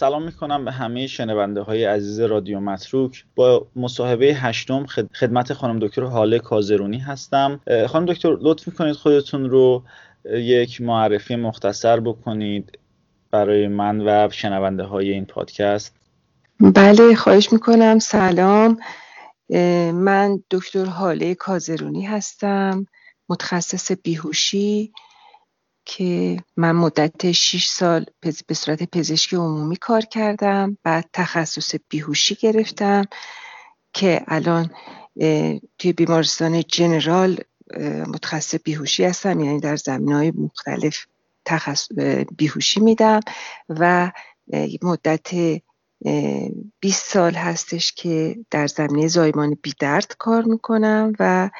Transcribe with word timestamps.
سلام 0.00 0.22
می‌کنم 0.22 0.64
به 0.64 0.72
همه 0.72 1.06
شنونده 1.06 1.60
های 1.60 1.84
عزیز 1.84 2.20
رادیو 2.20 2.60
متروک. 2.60 3.24
با 3.34 3.66
مصاحبه 3.76 4.26
هشتم 4.26 4.86
خدمت 5.14 5.52
خانم 5.52 5.78
دکتر 5.78 6.02
حاله 6.02 6.38
کازرونی 6.38 6.98
هستم. 6.98 7.60
خانم 7.88 8.06
دکتر 8.06 8.36
لطف 8.40 8.68
می‌کنید 8.68 8.94
خودتون 8.94 9.50
رو 9.50 9.82
یک 10.24 10.80
معرفی 10.80 11.36
مختصر 11.36 12.00
بکنید 12.00 12.78
برای 13.30 13.68
من 13.68 14.00
و 14.00 14.28
شنونده 14.30 14.82
های 14.82 15.10
این 15.10 15.24
پادکست. 15.24 15.96
بله 16.60 17.14
خواهش 17.14 17.52
می‌کنم. 17.52 17.98
سلام. 17.98 18.76
من 19.94 20.42
دکتر 20.50 20.84
حاله 20.84 21.34
کازرونی 21.34 22.02
هستم 22.02 22.86
متخصص 23.28 23.92
بیهوشی. 24.02 24.92
که 25.84 26.36
من 26.56 26.72
مدت 26.72 27.32
6 27.32 27.66
سال 27.66 28.06
به 28.46 28.54
صورت 28.54 28.82
پزشکی 28.82 29.36
عمومی 29.36 29.76
کار 29.76 30.00
کردم 30.00 30.78
بعد 30.82 31.10
تخصص 31.12 31.74
بیهوشی 31.88 32.34
گرفتم 32.34 33.04
که 33.92 34.24
الان 34.28 34.70
توی 35.78 35.92
بیمارستان 35.96 36.62
جنرال 36.62 37.38
متخصص 38.08 38.54
بیهوشی 38.64 39.04
هستم 39.04 39.40
یعنی 39.40 39.60
در 39.60 39.76
زمین 39.76 40.12
های 40.12 40.30
مختلف 40.30 41.06
تخصص 41.44 41.88
بیهوشی 42.36 42.80
میدم 42.80 43.20
و 43.68 44.12
مدت 44.82 45.30
20 46.80 47.12
سال 47.12 47.34
هستش 47.34 47.92
که 47.92 48.36
در 48.50 48.66
زمینه 48.66 49.08
زایمان 49.08 49.58
بیدرد 49.62 50.16
کار 50.18 50.44
می‌کنم 50.44 51.12
و 51.18 51.50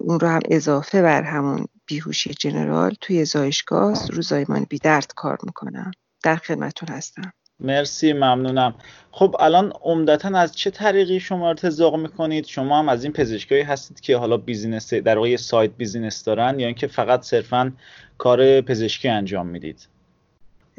اون 0.00 0.20
رو 0.20 0.28
هم 0.28 0.40
اضافه 0.50 1.02
بر 1.02 1.22
همون 1.22 1.66
بیهوشی 1.86 2.34
general 2.34 2.94
توی 3.00 3.24
زایشگاه 3.24 4.06
رو 4.06 4.22
زایمان 4.22 4.66
بیدرد 4.68 5.12
کار 5.16 5.38
می‌کنم 5.42 5.90
در 6.22 6.36
خدمتون 6.36 6.88
هستم. 6.88 7.32
مرسی 7.60 8.12
ممنونم. 8.12 8.74
خب 9.10 9.36
الان 9.40 9.72
عمدتا 9.82 10.38
از 10.38 10.56
چه 10.56 10.70
طریقی 10.70 11.20
شما 11.20 11.48
ارتزاق 11.48 11.96
می‌کنید؟ 11.96 12.46
شما 12.46 12.78
هم 12.78 12.88
از 12.88 13.04
این 13.04 13.12
پزشکایی 13.12 13.62
هستید 13.62 14.00
که 14.00 14.16
حالا 14.16 14.36
business 14.36 14.94
در 14.94 15.18
واقع 15.18 15.36
side 15.36 15.70
business 15.70 16.24
دارن 16.24 16.60
یا 16.60 16.66
اینکه 16.66 16.86
فقط 16.86 17.22
صرفا 17.22 17.72
کار 18.18 18.60
پزشکی 18.60 19.08
انجام 19.08 19.46
می‌دید؟ 19.46 19.88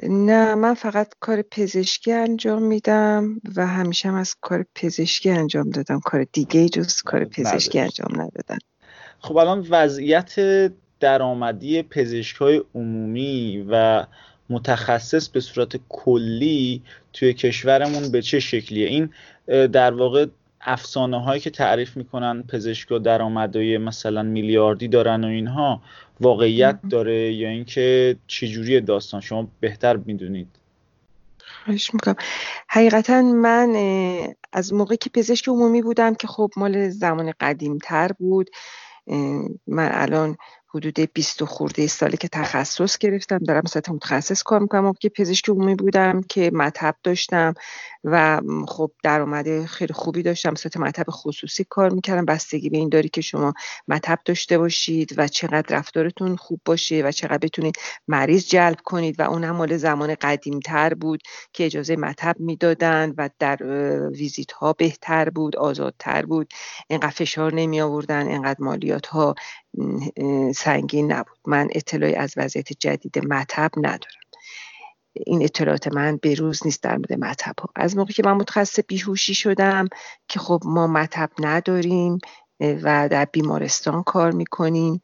نه 0.04 0.56
من 0.56 0.74
فقط 0.74 1.14
کار 1.20 1.42
پزشکی 1.42 2.12
انجام 2.12 2.64
میدم 2.64 3.42
و 3.56 3.68
همیشه 3.68 4.10
هم 4.10 4.16
از 4.16 4.36
کار 4.42 4.66
پزشکی 4.76 5.30
انجام 5.30 5.70
دادم. 5.70 6.00
کار 6.00 6.26
دیگه 6.34 6.70
جز 6.70 7.02
کار 7.02 7.26
پزشکی 7.26 7.80
انجام 7.80 8.22
ندادم. 8.22 8.58
خب 9.20 9.38
الان 9.38 9.68
وضعیت 9.70 10.36
درآمدی 11.06 11.84
پزشکای 11.84 12.62
عمومی 12.76 13.66
و 13.70 14.06
متخصص 14.50 15.30
به 15.30 15.40
صورت 15.40 15.80
کلی 15.90 16.82
توی 17.14 17.34
کشورمون 17.34 18.12
به 18.12 18.22
چه 18.22 18.40
شکلیه؟ 18.40 18.88
این 18.88 19.10
در 19.68 19.94
واقع 19.94 20.26
افسانه 20.62 21.24
هایی 21.24 21.42
که 21.42 21.50
تعریف 21.50 21.98
می‌کنن 21.98 22.44
پزشکا 22.44 22.98
درآمدهای 22.98 23.78
مثلا 23.78 24.24
میلیاردی 24.24 24.88
دارن 24.88 25.24
و 25.24 25.28
اینها 25.28 25.82
واقعیت 26.22 26.80
داره 26.90 27.34
یا 27.34 27.50
اینکه 27.50 28.16
چجوری 28.28 28.82
داستان؟ 28.82 29.22
شما 29.22 29.48
بهتر 29.60 29.98
می‌دونید. 29.98 30.48
خواهش 31.66 31.94
می‌کنم. 31.94 32.16
حقیقتا 32.68 33.22
من 33.22 33.76
از 34.54 34.74
موقعی 34.74 34.98
که 34.98 35.10
پزشک 35.10 35.50
عمومی 35.50 35.82
بودم 35.82 36.16
که 36.16 36.28
خب 36.28 36.50
مال 36.58 36.90
زمان 36.90 37.34
قدیم 37.40 37.78
تر 37.78 38.12
بود 38.20 38.50
من 39.68 39.90
الان 39.92 40.38
حدود 40.76 41.00
20 41.14 41.44
خورده 41.44 41.88
سالی 41.88 42.18
که 42.18 42.28
تخصص 42.28 42.98
گرفتم. 42.98 43.38
دارم 43.38 43.62
مثلا 43.66 43.94
متخصص 43.94 44.44
کار 44.44 44.60
می‌کنم. 44.60 44.94
که 45.00 45.10
پزشک 45.10 45.50
عمومی 45.50 45.76
بودم 45.76 46.22
که 46.30 46.52
مطب 46.54 46.96
داشتم 47.04 47.54
و 48.04 48.42
خب 48.68 48.92
درآمد 49.04 49.66
خیلی 49.66 49.94
خوبی 49.94 50.24
داشتم. 50.24 50.52
مثلا 50.52 50.82
مطب 50.82 51.06
خصوصی 51.10 51.66
کار 51.70 51.90
می‌کردم. 51.90 52.26
بستگی 52.26 52.70
به 52.70 52.78
این 52.78 52.90
داری 52.90 53.10
که 53.10 53.22
شما 53.22 53.54
مطب 53.88 54.20
داشته 54.26 54.58
باشید 54.58 55.14
و 55.18 55.28
چقدر 55.28 55.78
رفتارتون 55.78 56.36
خوب 56.36 56.62
باشه 56.66 57.02
و 57.06 57.12
چقدر 57.12 57.38
بتونید 57.38 57.76
مریض 58.08 58.48
جلب 58.48 58.78
کنید 58.84 59.20
و 59.20 59.24
اون 59.24 59.44
هم 59.44 59.56
مال 59.56 59.78
زمان 59.78 60.16
قدیم 60.22 60.60
تر 60.60 60.94
بود 60.94 61.22
که 61.54 61.66
اجازه 61.66 61.96
مطب 61.96 62.36
می‌دادن 62.40 63.14
و 63.18 63.30
در 63.40 63.58
ویزیت 64.10 64.52
ها 64.52 64.74
بهتر 64.74 65.30
بود 65.30 65.56
آزادتر 65.56 66.26
بود. 66.26 66.54
اینقدر 66.90 67.10
فشار 67.10 67.54
نمی 67.54 67.82
آوردن 67.82 68.28
اینقدر 68.28 68.60
مالیات 68.60 69.08
ها 69.08 69.36
سنگین 70.56 71.12
نبود. 71.12 71.38
من 71.48 71.68
اطلاعی 71.72 72.16
از 72.16 72.34
وضعیت 72.38 72.74
جدید 72.74 73.26
مطب 73.28 73.72
ندارم. 73.78 74.26
این 75.14 75.44
اطلاعات 75.44 75.88
من 75.88 76.20
به 76.22 76.34
روز 76.34 76.66
نیست 76.66 76.84
در 76.84 76.98
مورد 76.98 77.14
مطب 77.14 77.54
ها. 77.60 77.70
از 77.76 77.98
موقعی 77.98 78.14
که 78.14 78.24
من 78.26 78.34
متخصص 78.34 78.80
بیهوشی 78.88 79.34
شدم 79.34 79.88
که 80.28 80.40
خب 80.40 80.62
ما 80.66 80.88
مطب 80.88 81.30
نداریم 81.40 82.20
و 82.60 83.10
در 83.12 83.26
بیمارستان 83.26 84.04
کار 84.04 84.32
می‌کنیم. 84.32 85.02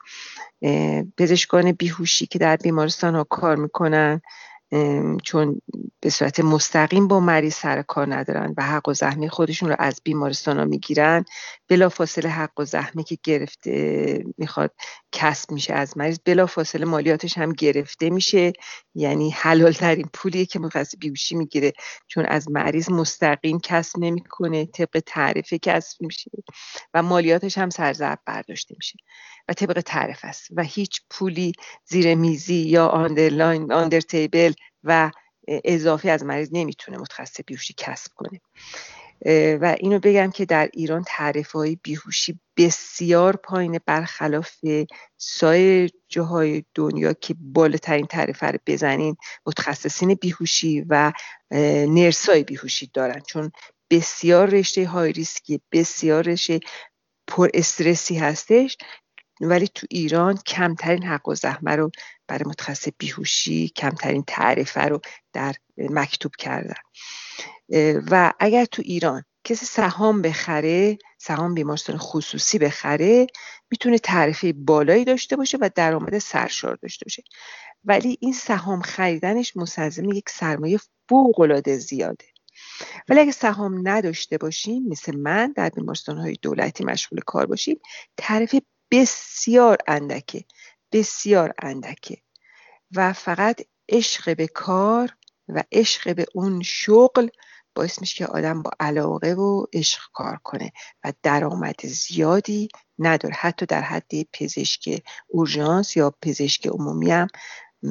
پزشکان 1.18 1.72
بیهوشی 1.72 2.26
که 2.26 2.40
در 2.40 2.56
بیمارستان 2.56 3.16
ها 3.16 3.24
کار 3.24 3.56
می‌کنن 3.56 4.22
چون 5.24 5.62
به 6.02 6.10
صورت 6.10 6.40
مستقیم 6.40 7.08
با 7.08 7.20
مریض 7.20 7.54
سر 7.56 7.82
کار 7.82 8.16
ندارن 8.16 8.54
و 8.58 8.64
حق 8.64 8.90
و 8.90 8.94
زحمه 8.94 9.30
خودشون 9.30 9.70
رو 9.70 9.76
از 9.80 10.02
بیمارستان 10.04 10.60
ها 10.60 10.66
می‌گیرن 10.66 11.26
بلا 11.70 11.90
فاصله 11.90 12.30
حق 12.30 12.60
و 12.60 12.66
زحمه 12.66 13.04
که 13.04 13.18
گرفته 13.24 14.26
می‌خواد 14.38 14.72
کسب 15.12 15.52
میشه 15.52 15.74
از 15.74 15.98
مریض 15.98 16.20
بلا 16.26 16.46
فاصله 16.46 16.86
مالیاتش 16.86 17.38
هم 17.38 17.54
گرفته 17.54 18.10
میشه. 18.10 18.54
یعنی 18.96 19.30
حلال 19.30 19.72
ترین 19.72 20.10
پولیه 20.14 20.46
که 20.46 20.60
مخصص 20.60 20.96
بیوشی 21.00 21.36
می‌گیره. 21.36 21.74
چون 22.08 22.26
از 22.26 22.52
مریض 22.52 22.90
مستقیم 22.90 23.60
کسب 23.60 24.00
نمی‌کنه 24.00 24.66
طبق 24.66 25.04
تعرفه 25.06 25.58
کسب 25.58 26.02
میشه 26.02 26.32
و 26.94 27.04
مالیاتش 27.04 27.58
هم 27.58 27.70
سرزرب 27.70 28.20
برداشته 28.26 28.76
میشه 28.78 28.98
و 29.48 29.54
طبق 29.54 29.82
تعرف 29.82 30.20
است. 30.24 30.48
و 30.56 30.64
هیچ 30.64 31.02
پولی 31.10 31.54
زیر 31.86 32.16
میزی 32.16 32.54
یا 32.54 32.88
underline 32.88 33.74
under 33.74 34.02
table 34.02 34.54
و 34.84 35.12
اضافی 35.48 36.10
از 36.10 36.24
مریض 36.24 36.50
نمی‌تونه 36.52 36.98
متخصص 36.98 37.40
بیهوشی 37.48 37.74
کسب 37.78 38.12
کنه. 38.16 38.42
و 39.62 39.76
اینو 39.80 40.00
بگم 40.00 40.32
که 40.32 40.46
در 40.46 40.70
ایران 40.74 41.04
تعرفه 41.08 41.52
های 41.52 41.78
بیهوشی 41.84 42.40
بسیار 42.58 43.36
پایین 43.36 43.80
برخلاف 43.86 44.52
سایر 45.18 45.92
جاهای 46.10 46.64
دنیا 46.76 47.14
که 47.14 47.36
بالاترین 47.40 48.06
تعرفه 48.06 48.44
رو 48.44 48.60
بزنین 48.66 49.16
متخصصین 49.46 50.14
بیهوشی 50.14 50.86
و 50.90 51.12
nurse 51.88 52.35
ای 52.35 52.44
بیهوشی 52.44 52.92
دارن. 52.94 53.20
چون 53.28 53.52
بسیار 53.90 54.50
رشته 54.50 54.88
های 54.88 55.12
ریسکی 55.12 55.62
بسیار 55.72 56.24
رشته 56.24 56.60
پر 57.28 57.50
استرسی 57.54 58.18
هستش. 58.18 58.78
ولی 59.42 59.68
تو 59.68 59.88
ایران 59.90 60.38
کمترین 60.38 61.04
حق 61.04 61.28
و 61.28 61.36
زحمه 61.36 61.76
رو 61.76 61.92
برای 62.28 62.44
متخصص 62.46 62.88
بیهوشی 62.98 63.70
کمترین 63.70 64.24
تعریفه 64.28 64.82
رو 64.82 65.02
در 65.34 65.56
مکتوب 65.78 66.32
کردن. 66.36 66.74
و 68.12 68.34
اگر 68.40 68.66
تو 68.66 68.82
ایران 68.86 69.24
کسی 69.44 69.66
سهام 69.66 70.22
بخره 70.22 70.98
سهام 71.18 71.54
بیمارستان 71.54 71.98
خصوصی 71.98 72.60
بخره 72.60 73.28
می‌تونه 73.72 73.98
تعرفه 73.98 74.54
بالایی 74.54 75.06
داشته 75.06 75.36
باشه 75.36 75.58
و 75.62 75.70
درآمد 75.76 76.18
سرشار 76.18 76.76
داشته 76.76 77.06
باشه. 77.06 77.24
ولی 77.84 78.18
این 78.22 78.34
سهام 78.34 78.82
خریدنش 78.82 79.58
مستلزم 79.58 80.10
یک 80.10 80.30
سرمایه 80.30 80.80
فوق 81.10 81.40
العاده 81.40 81.78
زیاده. 81.78 82.26
ولی 83.10 83.20
اگه 83.20 83.32
سهام 83.32 83.88
نداشته 83.88 84.38
باشیم 84.38 84.88
مثل 84.88 85.16
من 85.16 85.54
در 85.56 85.70
بیمارستان 85.70 86.18
های 86.18 86.36
دولتی 86.42 86.84
مشغول 86.84 87.20
کار 87.26 87.46
باشیم 87.46 87.80
تعرفه 88.18 88.62
بسیار 88.92 89.78
اندکه 89.88 90.46
بسیار 90.92 91.54
اندکه. 91.60 92.18
و 92.96 93.14
فقط 93.14 93.62
عشق 93.90 94.38
به 94.38 94.48
کار 94.48 95.18
و 95.48 95.64
عشق 95.72 96.16
به 96.16 96.26
اون 96.34 96.62
شغل 96.62 97.28
باعث 97.76 98.02
میشه 98.02 98.18
که 98.18 98.26
آدم 98.26 98.62
با 98.62 98.72
علاقه 98.80 99.34
و 99.34 99.66
عشق 99.74 100.00
کار 100.14 100.40
کنه 100.44 100.72
و 101.04 101.14
درآمد 101.24 101.86
زیادی 101.86 102.70
نداره. 103.00 103.36
حتی 103.36 103.66
در 103.66 103.82
حد 103.82 104.12
پزشک 104.34 105.04
اورژانس 105.28 105.98
یا 105.98 106.14
پزشک 106.22 106.68
عمومی 106.68 107.12
هم 107.12 107.28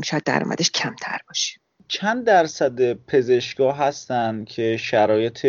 شاید 0.05 0.25
درآمدش 0.25 0.71
کمتر 0.71 1.19
باشه. 1.29 1.61
چند 1.89 2.25
درصد 2.25 2.93
پزشکا 2.93 3.73
هستن 3.73 4.45
که 4.45 4.77
شرایط 4.77 5.47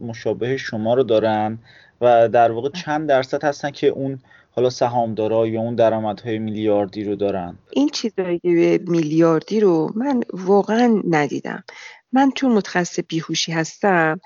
مشابه 0.00 0.56
شما 0.56 0.94
رو 0.94 1.02
دارن 1.02 1.58
و 2.00 2.28
در 2.28 2.52
واقع 2.52 2.68
چند 2.70 3.08
درصد 3.08 3.44
هستن 3.44 3.70
که 3.70 3.86
اون 3.86 4.18
حالا 4.50 4.70
سهامدارا 4.70 5.46
یا 5.46 5.60
اون 5.60 5.74
درآمدهای 5.74 6.38
میلیاردی 6.38 7.04
رو 7.04 7.16
دارن؟ 7.16 7.58
این 7.70 7.88
چیزایی 7.88 8.78
میلیاردی 8.86 9.60
رو 9.60 9.92
من 9.94 10.22
واقعا 10.32 11.02
ندیدم. 11.10 11.64
من 12.12 12.30
چون 12.30 12.52
متخصص 12.52 13.00
بیهوشی 13.08 13.52
هستم. 13.52 14.20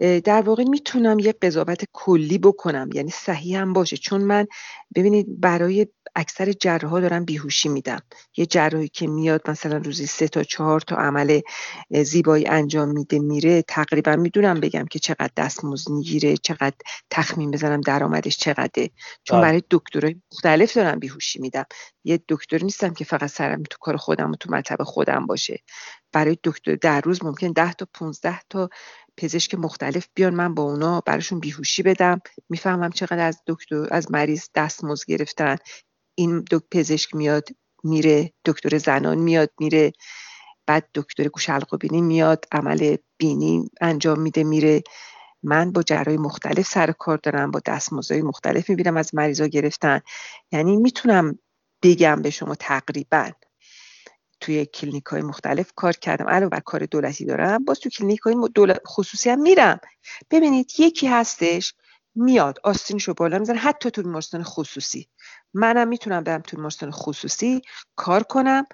در 0.00 0.42
واقع 0.42 0.64
می‌تونم 0.64 1.18
یه 1.18 1.34
قضاوت 1.42 1.84
کلی 1.92 2.38
بکنم 2.38 2.90
یعنی 2.94 3.10
صحیح 3.10 3.60
هم 3.60 3.72
باشه. 3.72 3.96
چون 3.96 4.20
من 4.20 4.46
ببینید 4.94 5.40
برای 5.40 5.86
اکثر 6.14 6.52
جراح 6.52 7.00
دارم 7.00 7.24
بیهوشی 7.24 7.68
میدم. 7.68 8.00
یه 8.36 8.46
جراحی 8.46 8.88
که 8.88 9.06
میاد 9.06 9.50
مثلا 9.50 9.76
روزی 9.76 10.06
سه 10.06 10.28
تا 10.28 10.42
چهار 10.42 10.80
تا 10.80 10.96
عمل 10.96 11.40
زیبایی 11.90 12.46
انجام 12.46 12.88
میده 12.88 13.18
میره 13.18 13.62
تقریبا 13.62 14.16
می‌دونم 14.16 14.60
بگم 14.60 14.84
که 14.84 14.98
چقدر 14.98 15.30
دستمزد 15.36 15.90
می‌گیره 15.90 16.36
چقدر 16.36 16.76
تخمین 17.10 17.50
بزنم 17.50 17.80
درآمدش 17.80 18.36
چقدره. 18.36 18.90
چون 19.24 19.38
بله. 19.38 19.48
برای 19.48 19.62
دکترای 19.70 20.16
مختلف 20.32 20.76
دارم 20.76 20.98
بیهوشی 20.98 21.40
میدم. 21.40 21.64
یه 22.04 22.20
دکتر 22.28 22.62
نیستم 22.62 22.94
که 22.94 23.04
فقط 23.04 23.30
سرم 23.30 23.62
تو 23.62 23.76
کار 23.80 23.96
خودم 23.96 24.32
و 24.32 24.36
تو 24.36 24.50
مطب 24.52 24.82
خودم 24.82 25.26
باشه. 25.26 25.58
برای 26.12 26.38
دکتر 26.44 26.74
در 26.74 27.00
روز 27.00 27.24
ممکن 27.24 27.52
ده 27.52 27.72
تا 27.72 27.86
15 27.94 28.40
تا 28.50 28.68
پزشک 29.16 29.54
مختلف 29.54 30.06
بیان 30.14 30.34
من 30.34 30.54
با 30.54 30.62
اونا 30.62 31.00
براشون 31.00 31.40
بیهوشی 31.40 31.82
بدم. 31.82 32.20
می‌فهمم 32.48 32.90
چقدر 32.90 33.26
از 33.26 33.42
دکتر 33.46 33.86
از 33.90 34.12
مریض 34.12 34.48
دستمزد 34.54 35.04
گرفتن. 35.08 35.56
این 36.18 36.44
دو 36.50 36.60
پزشک 36.70 37.14
میاد 37.14 37.48
میره. 37.84 38.32
دکتر 38.44 38.78
زنان 38.78 39.18
میاد 39.18 39.50
میره. 39.60 39.92
بعد 40.66 40.88
دکتر 40.94 41.28
گوش 41.28 41.50
بینی 41.80 42.02
میاد 42.02 42.44
عمل 42.52 42.96
بینی 43.18 43.70
انجام 43.80 44.20
میده 44.20 44.44
میره. 44.44 44.82
من 45.42 45.72
با 45.72 45.82
جراحای 45.82 46.16
مختلف 46.16 46.66
سر 46.66 46.92
کار 46.92 47.18
دارم 47.22 47.50
با 47.50 47.60
دستمزدهای 47.66 48.22
مختلف 48.22 48.70
می‌بینم 48.70 48.96
از 48.96 49.14
مریضا 49.14 49.46
گرفتن. 49.46 50.00
یعنی 50.52 50.76
می‌تونم 50.76 51.38
بگم 51.82 52.22
به 52.22 52.30
شما 52.30 52.54
تقریبا. 52.54 53.30
توی 54.40 54.66
کلینیک 54.66 55.04
های 55.04 55.22
مختلف 55.22 55.72
کار 55.76 55.92
کردم. 55.92 56.28
علاوه 56.28 56.50
بر 56.50 56.60
کار 56.60 56.86
دولتی 56.86 57.24
دارم 57.24 57.64
باز 57.64 57.80
تو 57.80 57.88
کلینیک 57.88 58.20
های 58.20 58.36
خصوصی 58.86 59.30
هم 59.30 59.40
میرم. 59.40 59.80
ببینید 60.30 60.72
یکی 60.78 61.06
هستش 61.06 61.74
میاد 62.14 62.58
آستینشو 62.64 63.14
بالا 63.14 63.38
می‌زنه 63.38 63.58
حتی 63.58 63.90
تو 63.90 64.02
بیمارستان 64.02 64.42
خصوصی. 64.42 65.08
منم 65.54 65.88
می‌تونم 65.88 66.24
برم 66.24 66.40
تو 66.40 66.56
بیمارستان 66.56 66.90
خصوصی 66.90 67.62
کار 67.96 68.22
کنم 68.22 68.64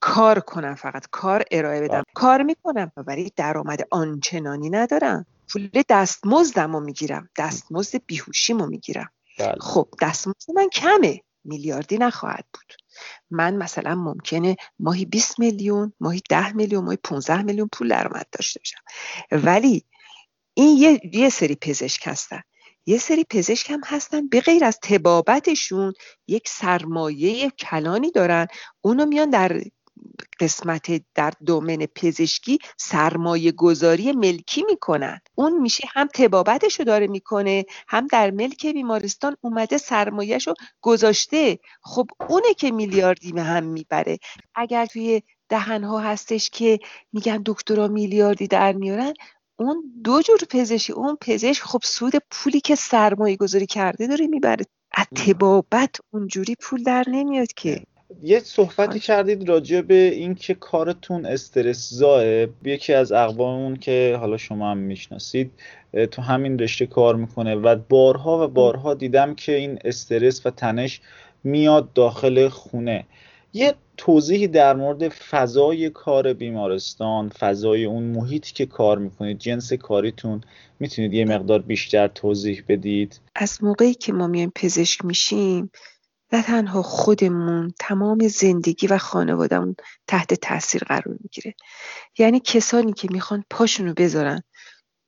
کار 0.00 0.40
کنم 0.40 0.74
فقط 0.74 1.06
کار 1.10 1.44
ارائه 1.50 1.80
بدم. 1.80 1.94
بله. 1.94 2.04
کار 2.14 2.42
می‌کنم 2.42 2.92
و 2.96 3.02
برای 3.02 3.30
درآمد 3.36 3.80
آنچنانی 3.90 4.70
ندارم. 4.70 5.26
پول 5.52 5.70
دستمزدم 5.88 6.72
رو 6.72 6.80
می‌گیرم 6.80 7.28
دستمزد 7.36 8.00
بیهوشیمو 8.06 8.66
می‌گیرم. 8.66 9.10
بله. 9.38 9.54
خب 9.60 9.88
دستمزد 10.00 10.50
من 10.54 10.68
کمه. 10.68 11.20
میلیاردی 11.46 11.98
نخواهد 11.98 12.44
بود. 12.54 12.72
من 13.30 13.56
مثلا 13.56 13.94
ممکنه 13.94 14.56
ماهی 14.78 15.04
20 15.04 15.38
میلیون 15.38 15.92
ماهی 16.00 16.22
10 16.30 16.52
میلیون 16.52 16.84
ماهی 16.84 16.96
15 16.96 17.42
میلیون 17.42 17.68
پول 17.72 17.88
درآمد 17.88 18.26
داشته 18.32 18.60
باشم. 18.60 18.80
ولی 19.44 19.84
این 20.54 20.76
یه, 20.76 21.00
یه 21.12 21.30
سری 21.30 21.54
پزشک 21.54 22.08
هستن. 22.08 22.42
یه 22.86 22.98
سری 22.98 23.24
پزشک 23.24 23.70
هم 23.70 23.80
هستن 23.86 24.28
به 24.28 24.40
غیر 24.40 24.64
از 24.64 24.78
تبابتشون 24.82 25.92
یک 26.26 26.48
سرمایه 26.48 27.50
کلانی 27.50 28.10
دارن. 28.10 28.46
اونو 28.80 29.06
میان 29.06 29.30
در 29.30 29.60
قسمت 30.40 31.02
در 31.14 31.32
دومن 31.46 31.76
پزشکی 31.76 32.58
سرمایه 32.78 33.52
گذاری 33.52 34.12
ملکی 34.12 34.62
می‌کنن. 34.62 35.20
اون 35.34 35.60
میشه 35.60 35.88
هم 35.92 36.08
تبابتشو 36.14 36.84
داره 36.84 37.06
می‌کنه 37.06 37.64
هم 37.88 38.06
در 38.06 38.30
ملک 38.30 38.66
بیمارستان 38.66 39.36
اومده 39.40 39.78
سرمایهشو 39.78 40.54
گذاشته. 40.80 41.58
خب 41.82 42.06
اونه 42.28 42.54
که 42.54 42.70
میلیاردی 42.70 43.32
به 43.32 43.42
هم 43.42 43.64
می‌بره. 43.64 44.18
اگر 44.54 44.86
توی 44.86 45.22
دهنها 45.48 45.98
هستش 45.98 46.50
که 46.50 46.78
میگن 47.12 47.42
دکترا 47.46 47.88
میلیاردی 47.88 48.46
در 48.46 48.72
میارن 48.72 49.12
اون 49.58 49.82
دو 50.04 50.22
جور 50.22 50.38
پزشکی 50.50 50.92
اون 50.92 51.16
پزشک 51.20 51.62
خب 51.62 51.80
سود 51.84 52.12
پولی 52.30 52.60
که 52.60 52.74
سرمایه 52.74 53.36
گذاری 53.36 53.66
کرده 53.66 54.06
داره 54.06 54.26
می‌بره. 54.26 54.64
از 54.92 55.06
تبابت 55.16 55.96
اونجوری 56.10 56.54
پول 56.60 56.82
در 56.82 57.04
نمیاد 57.08 57.52
که. 57.52 57.84
یه 58.22 58.40
صحبتی 58.40 59.00
کردید 59.00 59.48
راجع 59.48 59.80
به 59.80 59.94
اینکه 59.94 60.54
کارتون 60.54 61.26
استرس 61.26 61.90
زاه 61.90 62.24
یکی 62.64 62.92
از 62.92 63.12
اقوامون 63.12 63.76
که 63.76 64.16
حالا 64.20 64.36
شما 64.36 64.70
هم 64.70 64.78
می‌شناسید 64.78 65.50
تو 66.10 66.22
همین 66.22 66.58
رشته 66.58 66.86
کار 66.86 67.16
می‌کنه 67.16 67.54
و 67.54 67.76
بارها 67.88 68.44
و 68.44 68.48
بارها 68.48 68.94
دیدم 68.94 69.34
که 69.34 69.56
این 69.56 69.78
استرس 69.84 70.46
و 70.46 70.50
تنش 70.50 71.00
میاد 71.44 71.92
داخل 71.92 72.48
خونه. 72.48 73.04
یه 73.52 73.74
توضیحی 73.96 74.48
در 74.48 74.74
مورد 74.74 75.08
فضای 75.08 75.90
کار 75.90 76.32
بیمارستان 76.32 77.28
فضای 77.28 77.84
اون 77.84 78.02
محیطی 78.02 78.52
که 78.52 78.66
کار 78.66 78.98
می‌کنید 78.98 79.38
جنس 79.38 79.72
کاریتون 79.72 80.40
می‌تونید 80.80 81.14
یه 81.14 81.24
مقدار 81.24 81.62
بیشتر 81.62 82.08
توضیح 82.08 82.62
بدید؟ 82.68 83.20
از 83.34 83.64
موقعی 83.64 83.94
که 83.94 84.12
ما 84.12 84.26
میایم 84.26 84.52
پزشک 84.54 85.04
میشیم 85.04 85.70
نه 86.32 86.42
تنها 86.42 86.82
خودمون 86.82 87.74
تمام 87.78 88.28
زندگی 88.28 88.86
و 88.86 88.98
خانوادهمون 88.98 89.76
تحت 90.06 90.34
تاثیر 90.34 90.84
قرار 90.84 91.16
می‌گیره. 91.20 91.54
یعنی 92.18 92.40
کسانی 92.40 92.92
که 92.92 93.08
می‌خوان 93.10 93.44
پاشونو 93.50 93.94
بذارن 93.94 94.42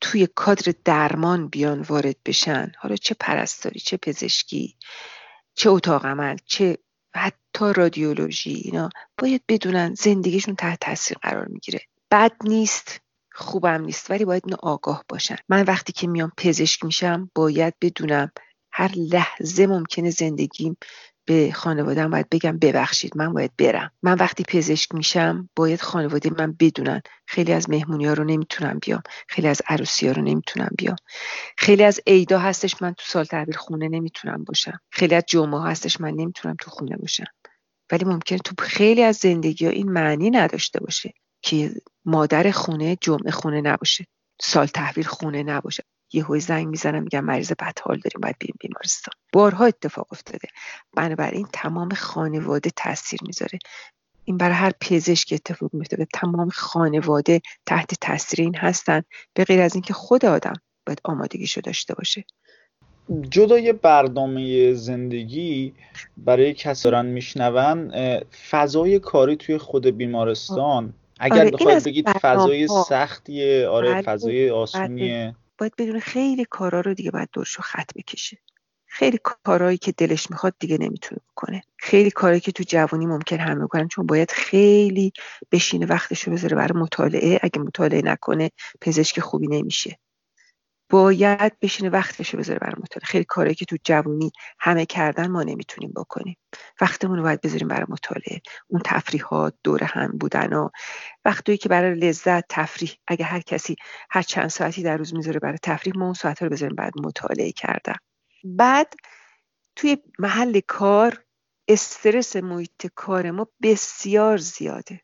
توی 0.01 0.27
کادر 0.35 0.73
درمان 0.85 1.47
بیان 1.47 1.81
وارد 1.81 2.15
بشن. 2.25 2.71
حالا 2.77 2.95
چه 2.95 3.15
پرستاری 3.19 3.79
چه 3.79 3.97
پزشکی 3.97 4.77
چه 5.55 5.69
اتاق 5.69 6.05
عمل 6.05 6.37
چه 6.45 6.77
حتی 7.15 7.73
رادیولوژی 7.75 8.53
اینا 8.53 8.89
باید 9.17 9.43
بدونن 9.47 9.93
زندگیشون 9.93 10.55
تحت 10.55 10.79
تاثیر 10.79 11.17
قرار 11.21 11.45
می‌گیره. 11.45 11.79
بد 12.11 12.31
نیست 12.43 13.01
خوبم 13.31 13.81
نیست 13.81 14.11
ولی 14.11 14.25
باید 14.25 14.43
اینو 14.45 14.57
آگاه 14.63 15.05
باشن. 15.09 15.35
من 15.49 15.63
وقتی 15.63 15.93
که 15.93 16.07
میام 16.07 16.31
پزشک 16.37 16.85
میشم 16.85 17.31
باید 17.35 17.73
بدونم 17.81 18.31
هر 18.79 18.91
لحظه 18.95 19.67
ممکنه 19.67 20.09
زندگیم 20.09 20.77
به 21.25 21.51
خانوادم 21.53 22.09
باید 22.09 22.29
بگم 22.31 22.57
ببخشید. 22.57 23.17
من 23.17 23.33
باید 23.33 23.51
برم. 23.57 23.91
من 24.03 24.13
وقتی 24.13 24.43
پزشک 24.47 24.95
میشم 24.95 25.49
باید 25.55 25.81
خانواده 25.81 26.29
من 26.39 26.55
بدونن. 26.59 27.01
خیلی 27.27 27.53
از 27.53 27.69
مهمونی 27.69 28.05
ها 28.05 28.13
رو 28.13 28.23
نمی‌تونم 28.23 28.79
بیام. 28.81 29.01
خیلی 29.27 29.47
از 29.47 29.61
عروسی 29.67 30.07
ها 30.07 30.13
رو 30.13 30.21
نمی‌تونم 30.21 30.69
بیام. 30.77 30.95
خیلی 31.57 31.83
از 31.83 31.99
عیدا 32.07 32.39
هستش 32.39 32.81
من 32.81 32.93
تو 32.93 33.03
سال 33.07 33.23
تحویل 33.23 33.55
خونه 33.55 33.87
نمی‌تونم 33.89 34.43
باشم. 34.43 34.79
خیلی 34.91 35.15
از 35.15 35.23
جمعه 35.27 35.63
هستش 35.63 36.01
من 36.01 36.11
نمی‌تونم 36.11 36.55
تو 36.59 36.71
خونه 36.71 36.97
باشم. 36.97 37.27
ولی 37.91 38.05
ممکنه 38.05 38.39
تو 38.39 38.55
خیلی 38.59 39.03
از 39.03 39.15
زندگی 39.15 39.65
ها 39.65 39.71
این 39.71 39.91
معنی 39.91 40.29
نداشته 40.29 40.79
باشه 40.79 41.13
که 41.41 41.71
مادر 42.05 42.51
خونه 42.51 42.97
جمعه 43.01 43.31
خونه 43.31 43.61
نباشه. 43.61 44.05
سال 44.41 44.67
تحویل 44.67 45.05
خونه 45.05 45.43
نباشه. 45.43 45.83
یهو 46.13 46.39
زنگ 46.39 46.67
می‌زنم 46.67 47.03
میگم 47.03 47.25
مریض 47.25 47.51
بدحال 47.51 47.99
داریم 47.99 48.21
باید 48.21 48.35
بریم 48.41 48.55
بیمارستان. 48.59 49.13
بارها 49.33 49.65
اتفاق 49.65 50.07
افتاده. 50.11 50.47
بنابراین 50.97 51.47
تمام 51.53 51.89
خانواده 51.89 52.69
تاثیر 52.75 53.19
می‌ذاره. 53.27 53.59
این 54.25 54.37
برای 54.37 54.55
هر 54.55 54.71
پزشک 54.81 55.33
اتفاق 55.33 55.69
میفته 55.73 56.07
تمام 56.13 56.49
خانواده 56.49 57.41
تحت 57.65 57.93
تاثیر 58.01 58.41
این 58.41 58.55
هستن. 58.55 59.01
به 59.33 59.43
غیر 59.43 59.61
از 59.61 59.75
اینکه 59.75 59.93
خود 59.93 60.25
آدم 60.25 60.53
باید 60.85 61.01
آمادگیشو 61.03 61.61
داشته 61.61 61.93
باشه. 61.93 62.25
جدای 63.29 63.73
برنامه 63.73 64.73
زندگی 64.73 65.73
برای 66.17 66.53
کساران 66.53 67.05
میشنون 67.05 67.91
فضای 68.49 68.99
کاری 68.99 69.35
توی 69.35 69.57
خود 69.57 69.85
بیمارستان. 69.85 70.93
اگر 71.19 71.39
آره 71.39 71.51
بخواید 71.51 71.83
بگید 71.83 72.09
فضای 72.09 72.67
سختیه 72.67 73.67
آره 73.67 73.93
بله، 73.93 74.01
فضای 74.01 74.45
بله. 74.45 74.53
آسونیه. 74.53 75.35
باید 75.59 75.73
بدون 75.77 75.99
خیلی 75.99 76.45
کارا 76.45 76.81
رو 76.81 76.93
دیگه 76.93 77.11
باید 77.11 77.29
دورشو 77.33 77.61
خط 77.61 77.91
بکشه. 77.95 78.37
خیلی 78.87 79.19
کارهایی 79.43 79.77
که 79.77 79.91
دلش 79.91 80.31
می‌خواد 80.31 80.55
دیگه 80.59 80.77
نمی‌تونه 80.77 81.21
بکنه. 81.31 81.61
خیلی 81.77 82.11
کارهایی 82.11 82.41
که 82.41 82.51
تو 82.51 82.63
جوانی 82.67 83.05
ممکن 83.05 83.39
همه 83.39 83.63
بکنن 83.63 83.87
چون 83.87 84.05
باید 84.05 84.31
خیلی 84.31 85.13
بشینه 85.51 85.85
وقتشو 85.85 86.31
بذاره 86.31 86.55
برای 86.57 86.79
مطالعه. 86.81 87.39
اگه 87.43 87.59
مطالعه 87.61 88.01
نکنه 88.01 88.51
پزشک 88.81 89.19
خوبی 89.19 89.47
نمیشه. 89.47 89.99
باید 90.89 91.59
بشینه 91.59 91.89
وقتش 91.89 92.35
بذاره 92.35 92.59
برای 92.59 92.75
مطالعه 92.77 93.05
خیلی 93.05 93.25
کاری 93.25 93.55
که 93.55 93.65
تو 93.65 93.77
جوونی 93.83 94.31
همه 94.59 94.85
کردن 94.85 95.27
ما 95.27 95.43
نمی‌تونیم 95.43 95.93
بکنیم. 95.95 96.37
وقتمون 96.81 97.17
رو 97.17 97.23
باید 97.23 97.41
بذاریم 97.41 97.67
برای 97.67 97.85
مطالعه 97.89 98.41
اون 98.67 98.81
تفریحات 98.85 99.53
دور 99.63 99.83
هم 99.83 100.11
بودن 100.11 100.53
و 100.53 100.69
وقتی 101.25 101.57
که 101.57 101.69
برای 101.69 101.95
لذت 101.95 102.45
تفریح. 102.49 102.91
اگه 103.07 103.25
هر 103.25 103.39
کسی 103.39 103.75
هر 104.11 104.21
چند 104.21 104.47
ساعتی 104.47 104.83
در 104.83 104.97
روز 104.97 105.13
می‌ذاره 105.15 105.39
برای 105.39 105.57
تفریح 105.63 105.97
ما 105.97 106.05
اون 106.05 106.13
ساعت 106.13 106.43
رو 106.43 106.49
بذاریم 106.49 106.75
بعد 106.75 106.93
مطالعه 107.03 107.51
کردن. 107.51 107.95
بعد 108.43 108.93
توی 109.75 109.97
محل 110.19 110.59
کار 110.67 111.23
استرس 111.67 112.35
محیط 112.35 112.87
کار 112.95 113.31
ما 113.31 113.47
بسیار 113.63 114.37
زیاده. 114.37 115.01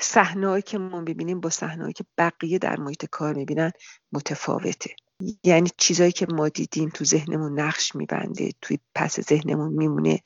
صحنه‌ای 0.00 0.62
که 0.62 0.78
ما 0.78 1.00
ببینیم 1.00 1.40
با 1.40 1.50
صحنه‌ای 1.50 1.92
که 1.92 2.04
بقیه 2.18 2.58
در 2.58 2.80
محیط 2.80 3.04
کار 3.10 3.34
می‌بینن 3.34 3.70
متفاوته. 4.12 4.90
یعنی 5.44 5.70
چیزایی 5.76 6.12
که 6.12 6.26
ما 6.30 6.48
دیدیم 6.48 6.88
تو 6.88 7.04
ذهنمون 7.04 7.60
نقش 7.60 7.94
میبنده 7.94 8.50
توی 8.60 8.78
پس 8.94 9.20
ذهنمون 9.20 9.72
میمونه 9.72 10.20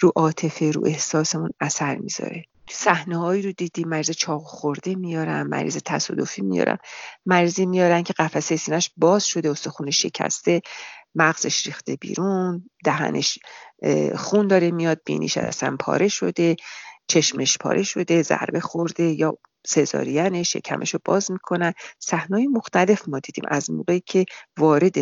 رو 0.00 0.12
عاطفه 0.16 0.70
رو 0.70 0.86
احساسمون 0.86 1.50
اثر 1.60 1.96
می‌ذاره. 1.96 2.44
صحنه 2.70 3.42
رو 3.42 3.52
دیدی 3.52 3.84
مریض 3.84 4.10
چاق 4.10 4.42
خورده 4.42 4.94
میارن 4.94 5.42
مریض 5.42 5.78
تصادفی 5.84 6.42
میارن. 6.42 6.78
مریضی 7.26 7.66
میارن 7.66 8.02
که 8.02 8.12
قفسه 8.12 8.56
سینش 8.56 8.90
باز 8.96 9.24
شده 9.24 9.50
استخون 9.50 9.90
شکسته 9.90 10.60
مغزش 11.14 11.66
ریخته 11.66 11.96
بیرون 11.96 12.70
دهنش 12.84 13.38
خون 14.16 14.46
داره 14.46 14.70
میاد 14.70 15.00
بینیش 15.04 15.38
اصلا 15.38 15.76
پاره 15.80 16.08
شده. 16.08 16.56
چشمش 17.08 17.58
پاره 17.58 17.82
شده 17.82 18.22
ضربه 18.22 18.60
خورده 18.60 19.04
یا 19.04 19.38
سزارین 19.66 20.42
شکمش 20.42 20.94
رو 20.94 21.00
باز 21.04 21.30
می‌کنن 21.30 21.72
صحنه 21.98 22.48
مختلف 22.48 23.08
ما 23.08 23.18
دیدیم 23.18 23.44
از 23.48 23.70
موقعی 23.70 24.00
که 24.00 24.24
وارد 24.58 24.94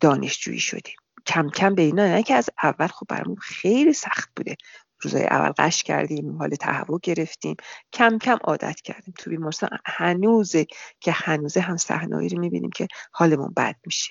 دانشجویی 0.00 0.60
شدیم. 0.60 0.96
کم 1.26 1.50
کم 1.50 1.74
به 1.74 1.82
اینا 1.82 2.06
نه 2.06 2.22
که 2.22 2.34
از 2.34 2.50
اول 2.62 2.86
خب 2.86 3.06
برامون 3.08 3.36
خیلی 3.36 3.92
سخت 3.92 4.30
بوده. 4.36 4.56
روزای 5.00 5.24
اول 5.24 5.52
قش 5.58 5.82
کردیم 5.82 6.38
حال 6.38 6.50
تهوع 6.50 7.00
گرفتیم. 7.02 7.56
کم 7.92 8.18
کم 8.18 8.38
عادت 8.44 8.80
کردیم 8.80 9.14
تو 9.18 9.30
بیمارستان. 9.30 9.70
هنوزه 9.86 10.66
که 11.00 11.12
هنوزه 11.12 11.60
هم 11.60 11.76
صحنه‌ای 11.76 12.28
رو 12.28 12.40
می‌بینیم 12.40 12.70
که 12.70 12.88
حالمون 13.12 13.52
بد 13.56 13.76
میشه. 13.86 14.10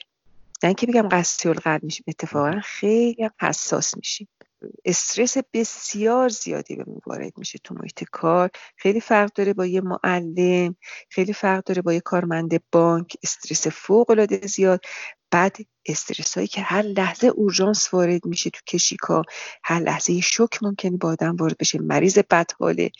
نه 0.63 0.73
که 0.73 0.87
بگم 0.87 1.09
قصی 1.11 1.49
القلب 1.49 1.83
میشیم 1.83 2.05
اتفاقا 2.07 2.59
خیلی 2.63 3.29
حساس 3.41 3.97
میشیم. 3.97 4.27
استرس 4.85 5.37
بسیار 5.53 6.29
زیادی 6.29 6.75
به 6.75 6.85
وارد 7.07 7.37
میشه 7.37 7.59
تو 7.63 7.75
محیط 7.75 8.03
کار. 8.11 8.49
خیلی 8.77 8.99
فرق 8.99 9.33
داره 9.33 9.53
با 9.53 9.65
یه 9.65 9.81
معلم 9.81 10.75
خیلی 11.09 11.33
فرق 11.33 11.63
داره 11.63 11.81
با 11.81 11.93
یه 11.93 11.99
کارمند 11.99 12.63
بانک. 12.71 13.13
استرس 13.23 13.67
فوق 13.67 14.09
العاده 14.11 14.47
زیاد. 14.47 14.81
بعد 15.31 15.57
استرس 15.85 16.35
هایی 16.35 16.47
که 16.47 16.61
هر 16.61 16.81
لحظه 16.81 17.27
اورژانس 17.27 17.93
وارد 17.93 18.25
میشه 18.25 18.49
تو 18.49 18.59
کشیکا 18.67 19.21
هر 19.63 19.79
لحظه 19.79 20.21
شوک 20.21 20.63
ممکنه 20.63 20.97
با 20.97 21.09
آدم 21.09 21.35
وارد 21.35 21.57
بشه. 21.57 21.79
مریض 21.81 22.19
بدحاله 22.19 22.91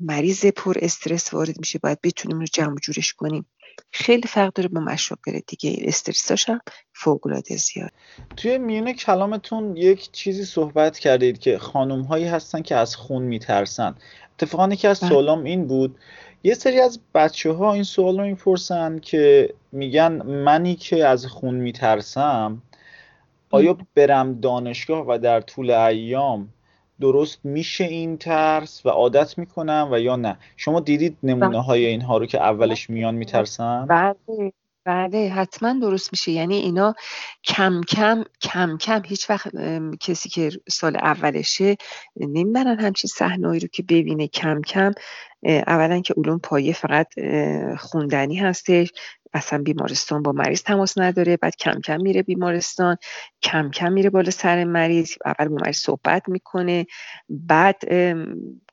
مریض 0.00 0.46
پر 0.46 0.74
استرس 0.82 1.34
وارد 1.34 1.58
میشه. 1.58 1.78
باید 1.78 2.00
بتونیم 2.02 2.40
رو 2.40 2.46
جمع 2.46 2.76
جورش 2.82 3.14
کنیم. 3.14 3.46
خیلی 3.92 4.28
فرق 4.28 4.52
داره 4.52 4.68
با 4.68 4.80
مشاغل 4.80 5.40
دیگه. 5.46 5.76
استرساش 5.80 6.48
هم 6.48 6.60
فوق 6.92 7.26
العاده 7.26 7.56
زیاد. 7.56 7.90
توی 8.36 8.58
میون 8.58 8.92
کلامتون 8.92 9.76
یک 9.76 10.12
چیزی 10.12 10.44
صحبت 10.44 10.98
کردید 10.98 11.38
که 11.38 11.58
خانم 11.58 12.02
هایی 12.02 12.24
هستن 12.24 12.62
که 12.62 12.76
از 12.76 12.96
خون 12.96 13.22
میترسن. 13.22 13.94
اتفاقا 14.34 14.68
که 14.68 14.88
از 14.88 15.00
بله. 15.00 15.08
سوالام 15.08 15.44
این 15.44 15.66
بود. 15.66 15.98
یه 16.44 16.54
سری 16.54 16.80
از 16.80 17.00
بچه 17.14 17.52
ها 17.52 17.72
این 17.72 17.82
سوال 17.82 18.20
رو 18.20 18.26
می‌پرسن 18.26 18.98
که 18.98 19.54
میگن 19.72 20.12
منی 20.22 20.74
که 20.74 21.06
از 21.06 21.26
خون 21.26 21.54
میترسم 21.54 22.62
آیا 23.50 23.78
برم 23.94 24.40
دانشگاه 24.40 25.04
و 25.08 25.18
در 25.18 25.40
طول 25.40 25.70
ایام 25.70 26.48
درست 27.00 27.40
میشه 27.44 27.84
این 27.84 28.16
ترس 28.16 28.86
و 28.86 28.88
عادت 28.88 29.38
می‌کنم 29.38 29.88
و 29.92 29.98
یا 30.00 30.16
نه؟ 30.16 30.38
شما 30.56 30.80
دیدید 30.80 31.18
نمونه 31.22 31.64
های 31.64 31.86
اینها 31.86 32.18
رو 32.18 32.26
که 32.26 32.38
اولش 32.38 32.90
میان 32.90 33.14
میترسن؟ 33.14 33.86
بله 33.86 34.52
بله 34.84 35.28
حتما 35.28 35.72
درست 35.80 36.12
میشه. 36.12 36.32
یعنی 36.32 36.56
اینا 36.56 36.94
کم 37.44 37.80
کم 37.88 38.24
کم 38.40 38.76
کم 38.76 39.02
هیچ 39.06 39.30
وقت 39.30 39.50
کسی 40.00 40.28
که 40.28 40.50
سال 40.68 40.96
اولشه 40.96 41.76
نمی‌برن 42.16 42.80
همچین 42.80 43.08
صحنه‌ای 43.08 43.60
رو 43.60 43.68
که 43.72 43.82
ببینه 43.82 44.28
کم 44.28 44.60
کم. 44.62 44.92
اولا 45.66 46.00
که 46.00 46.14
علوم 46.16 46.38
پایه 46.38 46.72
فقط 46.72 47.06
خوندنی 47.78 48.36
هستش. 48.36 48.92
اصلا 49.32 49.62
بیمارستان 49.62 50.22
با 50.22 50.32
مریض 50.32 50.62
تماس 50.62 50.98
نداره 50.98 51.36
بعد 51.36 51.56
کم 51.56 51.80
کم 51.80 52.00
میره 52.02 52.22
بیمارستان 52.22 52.96
کم 53.42 53.70
کم 53.70 53.92
میره 53.92 54.10
بالا 54.10 54.30
سر 54.30 54.64
مریض 54.64 55.12
اول 55.24 55.48
با 55.48 55.56
مریض 55.62 55.76
صحبت 55.76 56.28
می‌کنه 56.28 56.86
بعد 57.28 57.82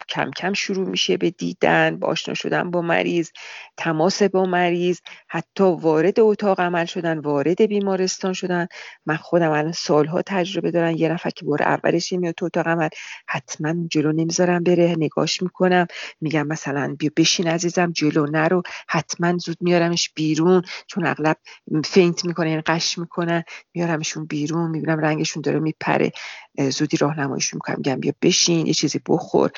کم 0.10 0.32
کم 0.32 0.54
شروع 0.54 0.90
میشه 0.90 1.18
به 1.18 1.30
دیدن 1.32 2.00
با 2.00 2.08
آشنا 2.08 2.34
شدن 2.34 2.72
با 2.72 2.82
مریض 2.82 3.30
تماس 3.78 4.24
با 4.24 4.46
مریض 4.46 5.00
حتی 5.28 5.64
وارد 5.64 6.20
اتاق 6.20 6.60
عمل 6.60 6.86
شدن 6.86 7.20
وارد 7.20 7.62
بیمارستان 7.62 8.34
شدن. 8.34 8.68
من 9.06 9.16
خودم 9.18 9.52
الان 9.52 9.72
سالها 9.72 10.22
تجربه 10.22 10.72
دارم 10.72 10.96
یه 10.98 11.10
نفر 11.10 11.30
که 11.30 11.46
بار 11.46 11.64
اولش 11.64 12.14
میاد 12.14 12.34
تو 12.36 12.46
اتاق 12.46 12.68
عمل 12.68 12.90
حتما 13.28 13.76
جلو 13.92 14.12
نمی‌ذارم 14.12 14.64
بره 14.64 14.96
نگاش 14.98 15.42
می‌کنم. 15.44 15.88
میگم 16.22 16.48
مثلا 16.48 16.96
بیا 17.00 17.10
بشین 17.18 17.48
عزیزم 17.48 17.92
جلو 17.92 18.26
نرو. 18.26 18.62
حتما 18.90 19.38
زود 19.38 19.58
میارمش 19.62 20.12
بیرون 20.16 20.62
چون 20.88 21.06
اغلب 21.06 21.38
فینت 21.86 22.26
می‌کنه 22.26 22.50
یعنی 22.50 22.62
قش 22.62 22.98
می‌کنن 22.98 23.44
میارمشون 23.74 24.26
بیرون 24.26 24.72
می‌بینم 24.72 25.00
رنگشون 25.00 25.42
داره 25.42 25.60
میپره. 25.60 26.12
زودی 26.60 26.98
راهنماییشون 26.98 27.58
می‌کنم. 27.58 27.76
میگم 27.78 28.00
بیا 28.00 28.14
بشین 28.22 28.68
یه 28.68 28.74
چیزی 28.74 29.02
بخور. 29.08 29.52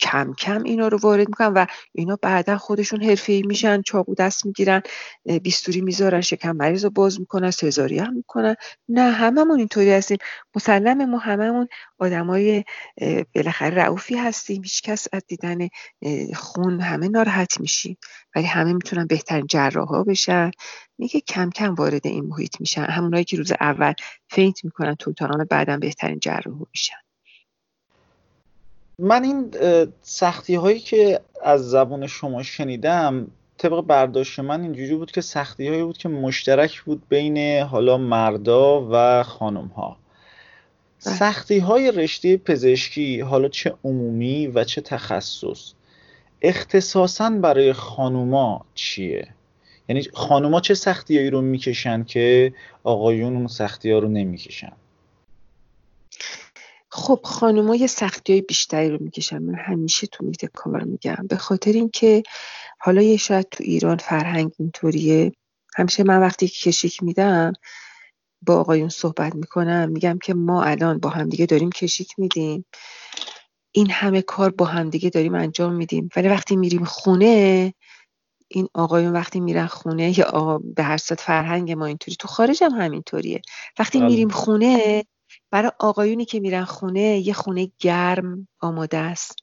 کم 0.00 0.32
کم 0.38 0.62
اینا 0.62 0.88
رو 0.88 0.98
وارد 0.98 1.28
می‌کنن 1.28 1.52
و 1.52 1.66
اینا 1.92 2.18
بعدا 2.22 2.58
خودشون 2.58 3.16
ای 3.26 3.42
میشن 3.42 3.82
چاقو 3.82 4.14
دست 4.14 4.46
می‌گیرن. 4.46 4.82
بیستوری 5.42 5.80
می‌ذارن 5.80 6.20
شکم 6.20 6.56
مریض 6.56 6.84
رو 6.84 6.90
باز 6.90 7.20
می‌کنن 7.20 7.50
سزاری 7.50 7.98
هم 7.98 8.14
می‌کنن. 8.14 8.56
نه 8.88 9.10
هممون 9.12 9.58
اینطوری 9.58 9.90
هستیم. 9.90 10.18
مسلم 10.54 11.10
ما 11.10 11.18
هممون 11.18 11.68
آدمای 11.98 12.64
بالاخره 13.34 13.74
رعوفی 13.74 14.16
هستیم. 14.16 14.62
هیچکس 14.62 15.06
از 15.12 15.22
دیدن 15.26 15.68
خون 16.34 16.80
همه 16.80 17.08
ناراحت 17.08 17.60
میشیم. 17.60 17.96
ولی 18.36 18.46
همه 18.46 18.72
می‌تونن 18.72 19.06
بهترین 19.06 19.46
جراح 19.46 19.88
ها 19.88 20.04
بشن. 20.04 20.50
میگه 20.98 21.20
کم 21.20 21.50
کم 21.50 21.74
وارد 21.74 22.06
این 22.06 22.24
محیط 22.24 22.60
میشن. 22.60 22.84
همونایی 22.84 23.24
که 23.24 23.36
روز 23.36 23.52
اول 23.60 23.92
فینت 24.28 24.64
می‌کنن 24.64 24.94
تو 24.94 25.10
اتاق 25.10 25.44
بعدا 25.44 25.76
بهترین 25.76 26.18
جراح 26.18 26.54
میشن. 26.70 26.96
من 28.98 29.24
این 29.24 29.50
سختی 30.02 30.54
هایی 30.54 30.80
که 30.80 31.20
از 31.42 31.70
زبان 31.70 32.06
شما 32.06 32.42
شنیدم 32.42 33.26
طبق 33.58 33.80
برداشت 33.80 34.40
من 34.40 34.62
اینجوری 34.62 34.94
بود 34.94 35.10
که 35.10 35.20
سختی 35.20 35.68
هایی 35.68 35.82
بود 35.82 35.98
که 35.98 36.08
مشترک 36.08 36.82
بود 36.82 37.02
بین 37.08 37.62
حالا 37.62 37.98
مردا 37.98 38.88
و 38.92 39.22
خانم 39.22 39.66
ها 39.66 39.96
بله. 41.06 41.14
سختی 41.14 41.58
های 41.58 41.92
رشته 41.92 42.36
پزشکی 42.36 43.20
حالا 43.20 43.48
چه 43.48 43.74
عمومی 43.84 44.46
و 44.46 44.64
چه 44.64 44.80
تخصص 44.80 45.72
اختصاصا 46.42 47.30
برای 47.30 47.72
خانوما 47.72 48.64
چیه؟ 48.74 49.28
یعنی 49.88 50.02
خانوما 50.14 50.60
چه 50.60 50.74
سختی 50.74 51.30
رو 51.30 51.40
می‌کشن 51.40 52.04
که 52.04 52.54
آقایون 52.84 53.36
اون 53.36 53.46
سختی 53.46 53.90
ها 53.90 53.98
رو 53.98 54.08
نمی‌کشن؟ 54.08 54.72
خب 56.88 57.20
خانوما 57.24 57.76
یه 57.76 57.86
سختی 57.86 58.32
های 58.32 58.42
بیشتری 58.42 58.90
رو 58.90 58.98
می‌کشن. 59.00 59.38
من 59.38 59.54
همیشه 59.54 60.06
تو 60.06 60.24
میت 60.24 60.44
کار 60.44 60.84
میگم. 60.84 61.26
به 61.28 61.36
خاطر 61.36 61.72
اینکه 61.72 62.22
حالا 62.78 63.02
یه 63.02 63.16
شاید 63.16 63.48
تو 63.48 63.64
ایران 63.64 63.96
فرهنگ 63.96 64.52
اینطوریه. 64.58 65.32
همیشه 65.76 66.02
من 66.02 66.20
وقتی 66.20 66.48
که 66.48 66.70
کشیک 66.70 67.02
میدم 67.02 67.52
با 68.42 68.60
آقایون 68.60 68.88
صحبت 68.88 69.34
می‌کنم. 69.34 69.90
میگم 69.90 70.18
که 70.18 70.34
ما 70.34 70.62
الان 70.62 70.98
با 70.98 71.10
همدیگه 71.10 71.46
داریم 71.46 71.70
کشیک 71.70 72.14
میدیم. 72.18 72.64
این 73.72 73.90
همه 73.90 74.22
کار 74.22 74.50
با 74.50 74.64
همدیگه 74.64 75.10
داریم 75.10 75.34
انجام 75.34 75.72
میدیم. 75.72 76.08
ولی 76.16 76.28
وقتی 76.28 76.56
میریم 76.56 76.84
خونه 76.84 77.74
این 78.54 78.68
آقایون 78.74 79.12
وقتی 79.12 79.40
میرن 79.40 79.66
خونه 79.66 80.18
یا 80.18 80.60
به 80.64 80.82
هر 80.82 80.96
فرهنگ 80.96 81.72
ما 81.72 81.86
اینطوری 81.86 82.16
تو 82.16 82.28
خارج 82.28 82.64
هم 82.64 82.72
همینطوریه. 82.72 83.42
وقتی 83.78 83.98
بله. 83.98 84.08
میریم 84.08 84.28
خونه 84.28 85.04
برای 85.50 85.70
آقایونی 85.78 86.24
که 86.24 86.40
میرن 86.40 86.64
خونه 86.64 87.00
یه 87.00 87.32
خونه 87.32 87.70
گرم 87.78 88.48
آماده 88.60 88.98
است. 88.98 89.36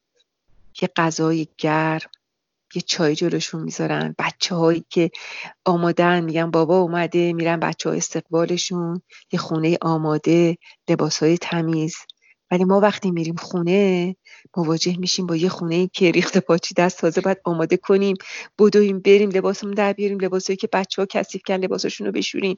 یه 0.82 0.89
غذای 0.96 1.48
گرم 1.58 2.10
یه 2.75 2.82
چای 2.82 3.15
جلوشون 3.15 3.63
می‌ذارن. 3.63 4.15
بچه 4.20 4.56
هایی 4.56 4.86
که 4.89 5.12
آمادن 5.65 6.20
میگن 6.20 6.51
بابا 6.51 6.80
اومده 6.80 7.34
میرن 7.34 7.60
بچه 7.60 7.89
ها 7.89 7.96
استقبالشون. 7.96 9.01
یه 9.32 9.39
خونه 9.39 9.77
آماده 9.82 10.58
لباس 10.89 11.24
های 11.24 11.38
تمیز. 11.38 11.96
ولی 12.51 12.63
ما 12.63 12.79
وقتی 12.79 13.12
میریم 13.12 13.36
خونه 13.36 14.15
مواجه 14.58 14.98
میشیم 15.00 15.25
با 15.25 15.36
یه 15.36 15.50
خونه 15.50 15.88
که 15.88 16.12
ریخت 16.12 16.38
پاچی 16.38 16.74
دست 16.74 17.01
تازه 17.01 17.22
باید 17.22 17.38
آماده 17.43 17.77
کنیم. 17.77 18.15
بدویم 18.60 19.00
بریم 19.00 19.29
لباسمون 19.29 19.74
در 19.74 19.93
بیاریم 19.93 20.20
لباسایی 20.20 20.58
که 20.58 20.70
بچه 20.74 21.01
ها 21.01 21.05
کثیف 21.12 21.41
کردن 21.46 21.63
لباساشون 21.63 22.08
رو 22.08 22.13
بشوریم. 22.13 22.55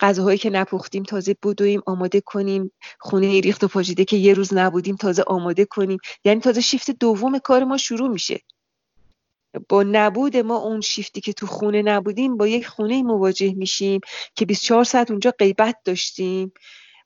غذاهایی 0.00 0.38
که 0.38 0.50
نپختیم 0.50 1.02
تازه 1.02 1.36
بدویم 1.42 1.82
آماده 1.86 2.20
کنیم. 2.20 2.72
خونه 3.00 3.40
ریخت 3.40 3.64
و 3.64 3.68
پاچیده 3.68 4.04
که 4.04 4.16
یه 4.16 4.34
روز 4.34 4.54
نبودیم 4.54 4.96
تازه 4.96 5.22
آماده 5.26 5.64
کنیم. 5.64 5.98
یعنی 6.24 6.40
تازه 6.40 6.60
شیفت 6.60 6.90
دوم 6.90 7.38
کار 7.38 7.64
ما 7.64 7.76
شروع 7.76 8.08
میشه. 8.08 8.40
با 9.68 9.82
نبود 9.82 10.36
ما 10.36 10.56
اون 10.56 10.80
شیفتی 10.80 11.20
که 11.20 11.32
تو 11.32 11.46
خونه 11.46 11.82
نبودیم 11.82 12.36
با 12.36 12.46
یک 12.46 12.66
خونه 12.66 13.02
مواجه 13.02 13.54
میشیم 13.54 14.00
که 14.34 14.46
24 14.46 14.84
ساعت 14.84 15.10
اونجا 15.10 15.32
غیبت 15.38 15.76
داشتیم. 15.84 16.52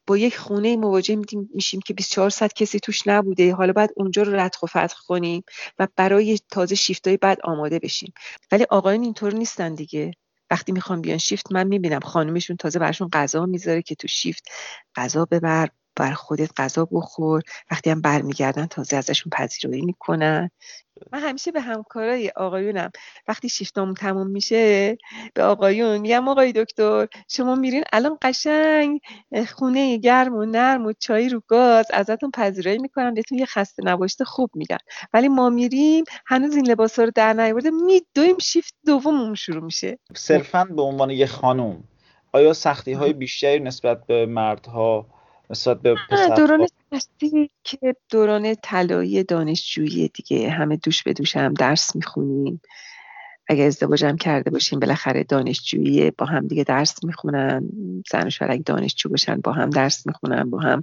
با 0.09 0.19
یک 0.19 0.39
خونه 0.39 0.77
مواجه 0.77 1.23
میشیم 1.55 1.81
که 1.81 1.95
24 1.95 2.31
ساعت 2.31 2.55
کسی 2.55 2.81
توش 2.81 3.09
نبوده. 3.09 3.55
حالا 3.55 3.75
بعد 3.75 3.91
اونجا 3.97 4.23
رو 4.23 4.37
ردخ 4.37 4.65
و 4.65 4.67
فتح 4.67 4.97
کنیم 5.09 5.45
و 5.81 5.89
برای 5.97 6.41
تازه 6.51 6.77
شیفتای 6.77 7.19
بعد 7.19 7.39
آماده 7.45 7.81
بشیم. 7.81 8.15
ولی 8.53 8.67
آقایان 8.71 9.03
اینطور 9.05 9.35
نیستن 9.35 9.75
دیگه. 9.75 10.13
وقتی 10.51 10.73
می‌خوام 10.73 11.03
بیان 11.03 11.19
شیفت 11.19 11.53
من 11.53 11.69
می‌بینم 11.69 12.01
خانومشون 12.01 12.57
تازه 12.57 12.81
برشون 12.81 13.11
غذا 13.13 13.47
می‌ذاره 13.47 13.83
که 13.83 13.97
تو 13.97 14.09
شیفت 14.09 14.45
غذا 14.97 15.27
ببر. 15.27 15.69
بر 15.99 16.13
خودت 16.13 16.51
غذا 16.57 16.89
بخور. 16.93 17.43
وقتی 17.71 17.91
هم 17.91 18.01
برمیگردن 18.01 18.67
تازه 18.67 18.97
ازشون 18.97 19.31
پذیرایی 19.31 19.83
می‌کنن. 19.83 20.51
من 21.13 21.19
همیشه 21.19 21.53
به 21.53 21.61
همکارای 21.61 22.33
آقایونم 22.37 22.91
وقتی 23.29 23.49
شیفتام 23.49 23.95
تموم 23.95 24.27
میشه 24.27 24.97
به 25.35 25.43
آقایون 25.43 25.99
میگم 25.99 26.29
آقای 26.29 26.53
دکتر 26.53 27.07
شما 27.29 27.55
میرین 27.55 27.85
الان 27.93 28.19
قشنگ 28.23 29.01
خونه 29.55 29.97
گرم 29.97 30.35
و 30.35 30.45
نرم 30.45 30.87
و 30.87 30.93
چای 30.99 31.29
رو 31.29 31.43
گاز 31.47 31.87
ازتون 31.93 32.31
پذیرایی 32.31 32.79
می‌کنن 32.79 33.15
بهتون 33.15 33.39
یه 33.39 33.47
خسته 33.47 33.83
نباشته 33.85 34.25
خوب 34.25 34.51
میگن 34.55 34.79
ولی 35.13 35.29
ما 35.29 35.51
میریم 35.51 36.05
هنوز 36.27 36.57
این 36.57 36.67
لباس 36.67 36.99
رو 36.99 37.11
در 37.15 37.33
نیورده 37.33 37.71
میدویم 37.71 38.39
شیفت 38.39 38.75
دوممون 38.87 39.35
شروع 39.35 39.65
میشه. 39.65 39.99
صرفا 40.15 40.65
به 40.65 40.83
عنوان 40.83 41.11
یه 41.11 41.27
خانم 41.27 41.85
آیا 42.33 42.53
سختی 42.53 42.93
های 42.93 43.13
بیشتری 43.13 43.61
نسبت 43.61 44.07
به 44.07 44.27
مردها 44.27 45.07
نسبت 45.51 45.83
به 45.83 45.97
دوران 46.37 46.67
که 47.65 47.97
دوران 48.11 48.55
طلایی 48.63 49.25
دانشجویی 49.25 50.09
دیگه 50.09 50.51
همه 50.51 50.77
دوش 50.77 51.03
به 51.03 51.13
دوش 51.13 51.37
هم 51.37 51.55
درس 51.55 51.97
می‌خونیم. 51.97 52.61
اگه 53.49 53.65
ازدواجم 53.65 54.17
کرده 54.17 54.51
باشیم 54.51 54.81
بالاخره 54.81 55.25
دانشجویی 55.25 56.11
با 56.11 56.27
هم 56.27 56.47
دیگه 56.47 56.65
درس 56.65 57.05
می‌خونن. 57.05 57.69
زن 58.11 58.27
و 58.27 58.31
شوهر 58.31 58.57
دانشجو 58.57 59.09
باشن 59.09 59.41
با 59.41 59.53
هم 59.53 59.71
درس 59.71 60.07
می‌خونن 60.07 60.51
با 60.51 60.59
هم 60.59 60.83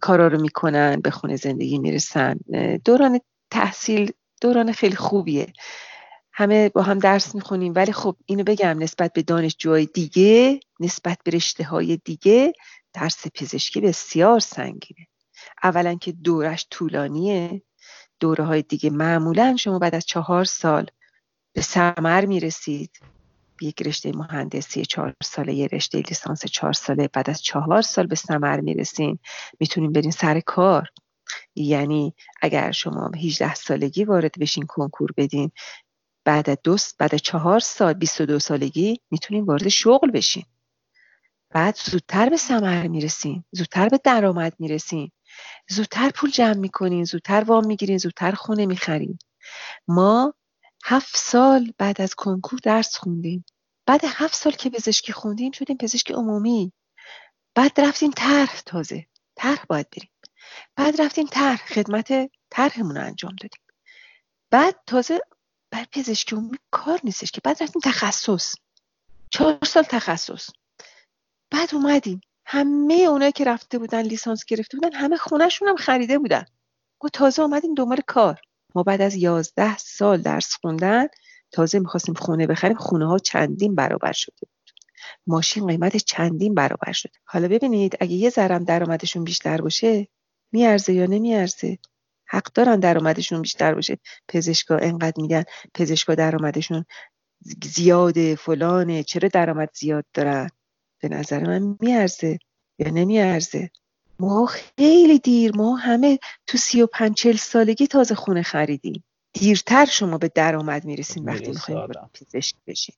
کارا 0.00 0.28
رو 0.28 0.40
می‌کنن 0.40 1.00
به 1.00 1.10
خونه 1.10 1.36
زندگی 1.36 1.78
می‌رسن. 1.78 2.38
دوران 2.84 3.20
تحصیل 3.50 4.12
دوران 4.40 4.72
خیلی 4.72 4.96
خوبیه. 4.96 5.46
همه 6.32 6.68
با 6.68 6.82
هم 6.82 6.98
درس 6.98 7.34
می‌خونیم. 7.34 7.72
ولی 7.76 7.92
خب 7.92 8.16
اینو 8.26 8.44
بگم 8.44 8.78
نسبت 8.78 9.12
به 9.12 9.22
دانشجوهای 9.22 9.86
دیگه 9.86 10.60
نسبت 10.80 11.18
به 11.24 11.30
رشته 11.30 11.64
های 11.64 11.96
دیگه 12.04 12.52
درس 12.92 13.26
پزشکی 13.34 13.80
بسیار 13.80 14.40
سنگینه. 14.40 15.06
اولا 15.62 15.94
که 15.94 16.12
دورش 16.12 16.66
طولانیه 16.70 17.62
دوره 18.20 18.44
های 18.44 18.62
دیگه 18.62 18.90
معمولا 18.90 19.56
شما 19.56 19.78
بعد 19.78 19.94
از 19.94 20.06
چهار 20.06 20.44
سال 20.44 20.86
به 21.52 21.62
سمر 21.62 22.26
می‌رسید. 22.26 23.00
یک 23.62 23.82
رشته 23.82 24.12
مهندسی 24.12 24.84
چهار 24.84 25.14
ساله 25.22 25.54
یه 25.54 25.66
رشته 25.72 25.98
لیسانس 25.98 26.44
چهار 26.46 26.72
ساله 26.72 27.08
بعد 27.08 27.30
از 27.30 27.42
چهار 27.42 27.82
سال 27.82 28.06
به 28.06 28.14
سمر 28.14 28.60
می‌رسین. 28.60 29.18
می‌تونین 29.60 29.92
برین 29.92 30.10
سر 30.10 30.40
کار. 30.40 30.88
یعنی 31.54 32.14
اگر 32.42 32.70
شما 32.72 33.10
18 33.24 33.54
سالگی 33.54 34.04
وارد 34.04 34.38
بشین 34.40 34.66
کنکور 34.66 35.10
بدین 35.16 35.50
بعد 36.24 36.62
دوست 36.62 36.98
بعد 36.98 37.16
چهار 37.16 37.60
سال 37.60 37.92
22 37.92 38.38
سالگی 38.38 39.00
می‌تونین 39.10 39.44
وارد 39.44 39.68
شغل 39.68 40.10
بشین. 40.10 40.44
بعد 41.50 41.76
زودتر 41.76 42.28
به 42.28 42.36
ثمر 42.36 42.86
می‌رسین 42.86 43.44
زودتر 43.52 43.88
به 43.88 44.00
درآمد 44.04 44.52
می‌رسین. 44.58 45.10
زودتر 45.68 46.10
پول 46.10 46.30
جمع 46.30 46.56
می‌کنین 46.56 47.04
زودتر 47.04 47.44
وام 47.44 47.66
می‌گیرین 47.66 47.98
زودتر 47.98 48.32
خونه 48.32 48.66
می‌خرین. 48.66 49.18
ما 49.88 50.34
هفت 50.84 51.16
سال 51.16 51.72
بعد 51.78 52.00
از 52.00 52.14
کنکور 52.14 52.58
درس 52.62 52.96
خوندیم. 52.96 53.44
بعد 53.86 54.00
هفت 54.04 54.34
سال 54.34 54.52
که 54.52 54.70
پزشکی 54.70 55.12
خوندیم 55.12 55.52
شدیم 55.52 55.76
پزشک 55.76 56.10
عمومی. 56.10 56.72
بعد 57.54 57.80
رفتیم 57.80 58.10
طرح 58.16 58.60
تازه. 58.66 59.06
طرح 59.36 59.64
باید 59.68 59.90
بریم. 59.90 60.10
بعد 60.76 61.00
رفتیم 61.00 61.26
طرح 61.26 61.66
خدمت 61.66 62.30
طرحمون 62.50 62.96
رو 62.96 63.02
انجام 63.04 63.36
دادیم. 63.40 63.62
بعد 64.50 64.76
تازه 64.86 65.20
بر 65.70 65.86
پزشکی 65.92 66.36
عمومی 66.36 66.58
کار 66.70 67.00
نیستش 67.04 67.30
که. 67.30 67.40
بعد 67.44 67.62
رفتیم 67.62 67.82
تخصص. 67.84 68.54
چهار 69.30 69.58
سال 69.66 69.82
تخصص. 69.82 70.50
بعد 71.50 71.74
اومدیم. 71.74 72.20
همه 72.46 72.94
اونایی 72.94 73.32
که 73.32 73.44
رفته 73.44 73.78
بودن 73.78 74.02
لیسانس 74.02 74.44
گرفته 74.44 74.76
بودن 74.76 74.92
همه 74.92 75.16
خونهشون 75.16 75.68
هم 75.68 75.76
خریده 75.76 76.18
بودن. 76.18 76.44
ما 77.02 77.10
تازه 77.12 77.42
آمدیم 77.42 77.74
دنبال 77.74 78.00
کار. 78.06 78.40
ما 78.74 78.82
بعد 78.82 79.02
از 79.02 79.14
یازده 79.14 79.76
سال 79.76 80.22
درس 80.22 80.54
خوندن 80.54 81.06
تازه 81.52 81.78
می‌خواستیم 81.78 82.14
خونه 82.14 82.46
بخریم. 82.46 82.76
خونه 82.76 83.08
ها 83.08 83.18
چندین 83.18 83.74
برابر 83.74 84.12
شده 84.12 84.36
بود. 84.40 84.50
ماشین 85.26 85.66
قیمت 85.66 85.96
چندین 85.96 86.54
برابر 86.54 86.92
شده 86.92 87.12
حالا 87.24 87.48
ببینید 87.48 87.96
اگه 88.00 88.12
یه 88.12 88.30
ذرم 88.30 88.64
درآمدشون 88.64 89.24
بیشتر 89.24 89.60
باشه 89.60 90.08
میارزه 90.52 90.92
یا 90.92 91.06
نمیارزه؟ 91.06 91.78
حق 92.26 92.52
دارن 92.52 92.80
درآمدشون 92.80 93.42
بیشتر 93.42 93.74
باشه. 93.74 93.98
پزشکا 94.28 94.76
انقدر 94.76 95.22
میگن 95.22 95.44
پزشکا 95.74 96.14
درآمدشون 96.14 96.84
زیاده 97.64 98.36
فلانه. 98.36 99.02
چرا 99.02 99.28
درآمد 99.28 99.70
زیاد 99.74 100.04
دارن؟ 100.14 100.48
به 101.02 101.08
نظر 101.08 101.46
من 101.46 101.76
میارزه 101.80 102.38
یا 102.78 102.90
نمیارزه. 102.90 103.70
ما 104.20 104.46
خیلی 104.46 105.18
دیر 105.18 105.56
ما 105.56 105.76
همه 105.76 106.18
تو 106.46 106.58
سی 106.58 106.82
و 106.82 106.86
پنج 106.86 107.14
چل 107.14 107.36
سالگی 107.36 107.86
تازه 107.86 108.14
خونه 108.14 108.42
خریدیم. 108.42 109.04
دیرتر 109.32 109.84
شما 109.84 110.18
به 110.18 110.30
درآمد 110.34 110.84
می‌رسین 110.84 111.24
وقتی 111.24 111.48
می‌خوایم 111.48 111.88
پزشک 112.14 112.56
بشین 112.66 112.94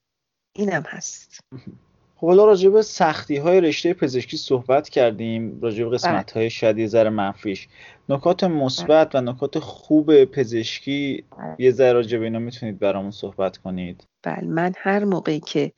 اینم 0.57 0.83
هست. 0.87 1.41
خب 2.17 2.27
حالا 2.27 2.45
راجع 2.45 2.71
به 2.71 2.83
سختی 2.83 3.37
های 3.37 3.61
رشته 3.61 3.95
پزشکی 3.95 4.37
صحبت 4.37 4.89
کردیم 4.89 5.61
راجع 5.61 5.79
به 5.79 5.85
بله. 5.85 5.95
قسمت 5.99 6.33
های 6.33 6.51
شاید 6.51 6.79
یه 6.79 6.87
ذره 6.87 7.11
منفیش. 7.11 7.69
نکات 8.09 8.45
مثبت 8.45 9.15
و 9.15 9.21
نکات 9.21 9.59
خوب 9.59 10.25
پزشکی 10.25 11.25
بله. 11.39 11.57
یه 11.59 11.71
ذره 11.71 11.93
راجع 11.93 12.19
به 12.19 12.25
اینا 12.25 12.39
می‌تونید 12.39 12.79
برامون 12.79 13.11
صحبت 13.11 13.57
کنید. 13.57 14.05
بله 14.23 14.45
من 14.45 14.73
هر 14.77 15.05
موقعی 15.05 15.41
که 15.41 15.73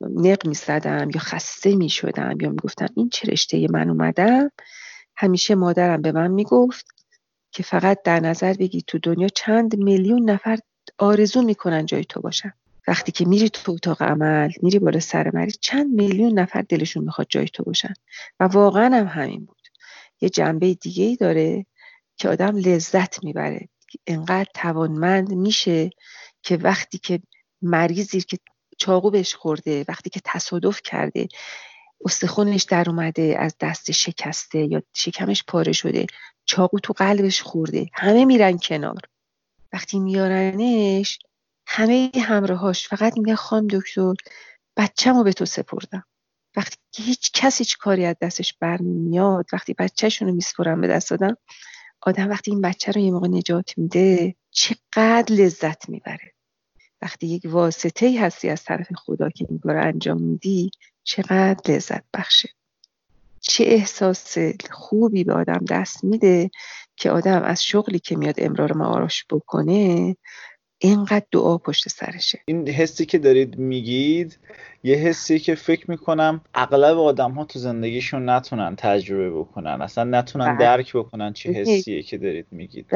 نق 0.00 0.46
می 0.46 0.54
زدم 0.54 1.10
یا 1.14 1.20
خسته 1.20 1.76
می 1.76 1.88
شدم 1.88 2.38
یا 2.40 2.50
می 2.50 2.56
گفتم 2.56 2.88
این 2.96 3.08
چه 3.08 3.32
رشته 3.32 3.66
من 3.70 3.90
اومدم؟ 3.90 4.50
همیشه 5.16 5.54
مادرم 5.54 6.02
به 6.02 6.12
من 6.12 6.30
می 6.30 6.44
گفت 6.44 6.86
که 7.50 7.62
فقط 7.62 8.02
در 8.02 8.20
نظر 8.20 8.52
بگی 8.52 8.82
تو 8.86 8.98
دنیا 8.98 9.28
چند 9.28 9.76
میلیون 9.76 10.30
نفر 10.30 10.58
آرزو 10.98 11.42
می‌کنن 11.42 11.86
جای 11.86 12.04
تو 12.04 12.20
باشن. 12.20 12.52
وقتی 12.88 13.12
که 13.12 13.24
میری 13.24 13.48
تو 13.50 13.72
اتاق 13.72 14.02
عمل 14.02 14.50
میری 14.62 14.78
بالا 14.78 15.00
سر 15.00 15.30
مریض 15.34 15.58
چند 15.60 15.94
میلیون 15.94 16.38
نفر 16.38 16.62
دلشون 16.62 17.04
می‌خواد 17.04 17.26
جای 17.30 17.48
تو 17.48 17.62
باشن. 17.62 17.92
و 18.40 18.44
واقعا 18.44 18.96
هم 18.96 19.06
همین 19.06 19.44
بود. 19.44 19.68
یه 20.20 20.28
جنبه 20.28 20.74
دیگه 20.74 21.04
ای 21.04 21.16
داره 21.16 21.66
که 22.16 22.28
آدم 22.28 22.56
لذت 22.56 23.24
می‌بره. 23.24 23.68
انقدر 24.06 24.50
توانمند 24.54 25.32
میشه 25.32 25.90
که 26.42 26.56
وقتی 26.56 26.98
که 26.98 27.20
مریضی 27.62 28.20
که 28.20 28.38
چاقو 28.78 29.10
بهش 29.10 29.34
خورده 29.34 29.84
وقتی 29.88 30.10
که 30.10 30.20
تصادف 30.24 30.80
کرده 30.84 31.28
استخونش 32.04 32.62
در 32.62 32.90
اومده 32.90 33.36
از 33.38 33.56
دست 33.60 33.90
شکسته 33.90 34.58
یا 34.58 34.82
شکمش 34.94 35.44
پاره 35.48 35.72
شده 35.72 36.06
چاقو 36.44 36.78
تو 36.78 36.92
قلبش 36.92 37.42
خورده 37.42 37.86
همه 37.92 38.24
میرن 38.24 38.58
کنار. 38.58 39.00
وقتی 39.72 40.00
میارنش 40.00 41.18
همه 41.66 42.10
همراهاش 42.16 42.88
فقط 42.88 43.18
میگن 43.18 43.34
خانم 43.34 43.66
دکتر 43.66 44.14
بچه‌مو 44.76 45.22
به 45.22 45.32
تو 45.32 45.44
سپردم. 45.44 46.04
وقتی 46.56 46.76
که 46.92 47.02
هیچ 47.02 47.30
کسی 47.34 47.64
هیچ 47.64 47.78
کاری 47.78 48.04
از 48.04 48.16
دستش 48.20 48.54
برمیاد 48.60 49.46
وقتی 49.52 49.74
بچهشون 49.74 50.28
رو 50.28 50.34
میسپرم 50.34 50.80
به 50.80 50.86
دست 50.86 51.10
دادم 51.10 51.36
آدم 52.00 52.30
وقتی 52.30 52.50
این 52.50 52.60
بچه 52.60 52.92
رو 52.92 53.00
یه 53.00 53.10
موقع 53.10 53.28
نجات 53.28 53.78
میده 53.78 54.34
چقدر 54.50 55.34
لذت 55.34 55.88
می‌بره. 55.88 56.32
وقتی 57.02 57.26
یک 57.26 57.42
واسطه 57.44 58.06
ای 58.06 58.16
هستی 58.16 58.48
از 58.48 58.64
طرف 58.64 58.86
خدا 58.96 59.30
که 59.30 59.46
این 59.48 59.58
کار 59.58 59.76
انجام 59.76 60.22
میدی 60.22 60.70
چقدر 61.04 61.74
لذت 61.74 62.04
بخشه. 62.14 62.48
چه 63.40 63.64
احساس 63.64 64.38
خوبی 64.70 65.24
به 65.24 65.32
آدم 65.32 65.64
دست 65.70 66.04
میده 66.04 66.50
که 66.96 67.10
آدم 67.10 67.42
از 67.42 67.64
شغلی 67.64 67.98
که 67.98 68.16
میاد 68.16 68.34
امرار 68.38 68.72
معاش 68.72 69.24
بکنه 69.30 70.16
اینقدر 70.78 71.26
دعا 71.32 71.58
پشت 71.58 71.88
سرشه. 71.88 72.40
این 72.44 72.68
حسی 72.68 73.06
که 73.06 73.18
دارید 73.18 73.58
میگید 73.58 74.38
یه 74.82 74.96
حسی 74.96 75.38
که 75.38 75.54
فکر 75.54 75.90
می‌کنم 75.90 76.40
اغلب 76.54 76.98
آدم 76.98 77.30
ها 77.30 77.44
تو 77.44 77.58
زندگیشون 77.58 78.28
نتونن 78.28 78.76
تجربه 78.76 79.30
بکنن. 79.30 79.82
اصلا 79.82 80.04
نتونن 80.04 80.46
بله. 80.46 80.58
درک 80.58 80.96
بکنن 80.96 81.32
چه 81.32 81.52
حسیه 81.52 82.02
که 82.02 82.18
دارید 82.18 82.46
میگید. 82.50 82.86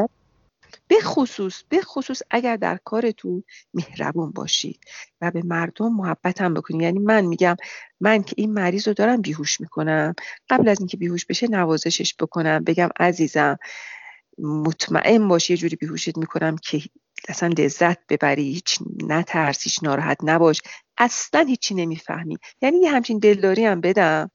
به 0.88 0.96
خصوص 1.02 1.62
به 1.68 1.80
خصوص 1.80 2.22
اگر 2.30 2.56
در 2.56 2.78
کارتون 2.84 3.44
مهربون 3.74 4.30
باشید 4.30 4.80
و 5.20 5.30
به 5.30 5.42
مردم 5.42 5.92
محبت 5.92 6.40
هم 6.40 6.54
بکنید. 6.54 6.82
یعنی 6.82 6.98
من 6.98 7.24
میگم 7.24 7.56
من 8.00 8.22
که 8.22 8.34
این 8.38 8.52
مریض 8.52 8.88
رو 8.88 8.94
دارم 8.94 9.20
بیهوش 9.20 9.60
می‌کنم. 9.60 10.14
قبل 10.50 10.68
از 10.68 10.78
اینکه 10.80 10.96
بیهوش 10.96 11.24
بشه 11.26 11.48
نوازشش 11.48 12.14
بکنم. 12.20 12.64
بگم 12.64 12.88
عزیزم 13.00 13.56
مطمئن 14.38 15.28
باشی 15.28 15.52
یه 15.52 15.56
جوری 15.56 15.76
بیهوشت 15.76 16.18
می‌کنم 16.18 16.56
که 16.56 16.82
اصلا 17.28 17.54
لذت 17.58 17.98
ببری 18.08 18.42
هیچ 18.42 18.78
نترس 19.02 19.62
هیچ 19.62 19.78
ناراحت 19.82 20.18
نباش. 20.22 20.62
اصلا 20.98 21.40
هیچی 21.40 21.74
نمی‌فهمی. 21.74 22.38
یعنی 22.62 22.78
یه 22.78 22.90
همچین 22.90 23.18
دلداری 23.18 23.64
هم 23.64 23.80
بدم. 23.80 24.30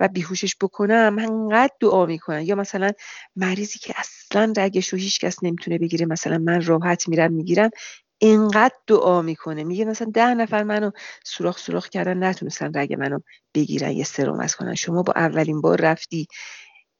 و 0.00 0.08
بیهوشش 0.08 0.56
بکنم 0.60 1.16
انقدر 1.18 1.72
دعا 1.80 2.06
می‌کنم. 2.06 2.40
یا 2.42 2.54
مثلا 2.54 2.90
مریضی 3.36 3.78
که 3.78 3.94
اصلا 3.96 4.52
رگش 4.56 4.88
رو 4.88 4.98
هیچ 4.98 5.20
کس 5.20 5.44
نمی‌تونه 5.44 5.78
بگیره 5.78 6.06
مثلا 6.06 6.38
من 6.38 6.64
راحت 6.64 7.08
میرم 7.08 7.32
می‌گیرم 7.32 7.70
اینقدر 8.18 8.74
دعا 8.86 9.22
می‌کنه. 9.22 9.64
میگه 9.64 9.84
مثلا 9.84 10.10
ده 10.14 10.34
نفر 10.34 10.62
منو 10.62 10.90
سوراخ 11.24 11.58
سوراخ 11.58 11.88
کردن 11.88 12.24
نتونستن 12.24 12.72
رگ 12.74 12.94
منو 12.94 13.18
بگیرن 13.54 13.90
یه 13.90 14.04
سرم 14.04 14.40
از 14.40 14.56
کنن. 14.56 14.74
شما 14.74 15.02
با 15.02 15.12
اولین 15.16 15.60
بار 15.60 15.80
رفتی. 15.80 16.26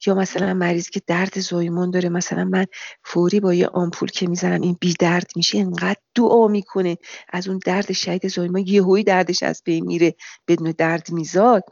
یا 0.07 0.15
مثلا 0.15 0.55
مریضی 0.55 0.91
که 0.91 1.03
درد 1.07 1.41
زایمان 1.41 1.91
داره 1.91 2.09
مثلا 2.09 2.45
من 2.45 2.67
فوری 3.05 3.41
با 3.41 3.55
یه 3.55 3.67
آمپول 3.69 4.09
که 4.11 4.27
می‌زنم 4.29 4.61
این 4.63 4.77
بی 4.81 4.95
درد 5.01 5.31
میشه 5.37 5.59
انقدر 5.59 6.01
دعا 6.15 6.49
می‌کنه. 6.49 6.97
از 7.33 7.49
اون 7.49 7.61
درد 7.67 7.93
شهید 7.93 8.29
زایمان 8.29 8.65
یهویی 8.67 9.05
دردش 9.05 9.43
از 9.43 9.63
بین 9.65 9.85
میره 9.87 10.15
بدون 10.49 10.75
درد 10.79 11.13
میزاد. 11.13 11.63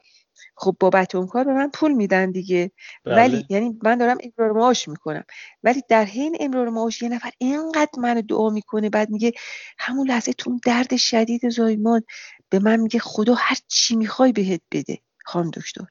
خب 0.57 0.77
بابت 0.81 1.15
اون 1.15 1.27
کار 1.27 1.45
به 1.45 1.53
من 1.53 1.71
پول 1.71 1.93
میدن 1.93 2.31
دیگه. 2.31 2.71
بله. 3.05 3.17
ولی 3.17 3.47
یعنی 3.49 3.79
من 3.83 3.99
دارم 3.99 4.19
امرار 4.23 4.53
معاش 4.53 4.89
می‌کنم. 4.89 5.25
ولی 5.63 5.83
در 5.89 6.05
حین 6.05 6.37
امرار 6.41 6.69
معاش 6.69 7.03
یه 7.03 7.09
نفر 7.09 7.31
اینقدر 7.39 7.99
منو 7.99 8.23
دعا 8.23 8.51
می‌کنه 8.51 8.91
بعد 8.91 9.11
میگه 9.11 9.33
همون 9.79 10.09
لحظه 10.09 10.33
تو 10.33 10.59
درد 10.65 10.97
شدید 10.97 11.49
زایمان 11.49 12.03
به 12.49 12.59
من 12.59 12.77
میگه 12.81 12.99
خدا 12.99 13.35
هر 13.35 13.57
چی 13.69 13.97
می‌خوای 13.97 14.33
بهت 14.33 14.61
بده 14.73 14.99
خان 15.25 15.51
دکتر. 15.51 15.85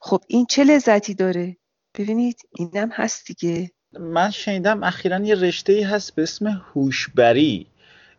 خب 0.00 0.20
این 0.28 0.46
چه 0.46 0.64
لذتی 0.64 1.14
داره؟ 1.14 1.56
ببینید 1.98 2.40
اینم 2.58 2.90
هست 2.92 3.26
دیگه. 3.26 3.70
من 4.00 4.30
شنیدم 4.30 4.82
اخیرا 4.82 5.20
یه 5.20 5.34
رشته 5.34 5.72
ای 5.72 5.82
هست 5.82 6.14
به 6.14 6.22
اسم 6.22 6.46
هوشبری. 6.74 7.66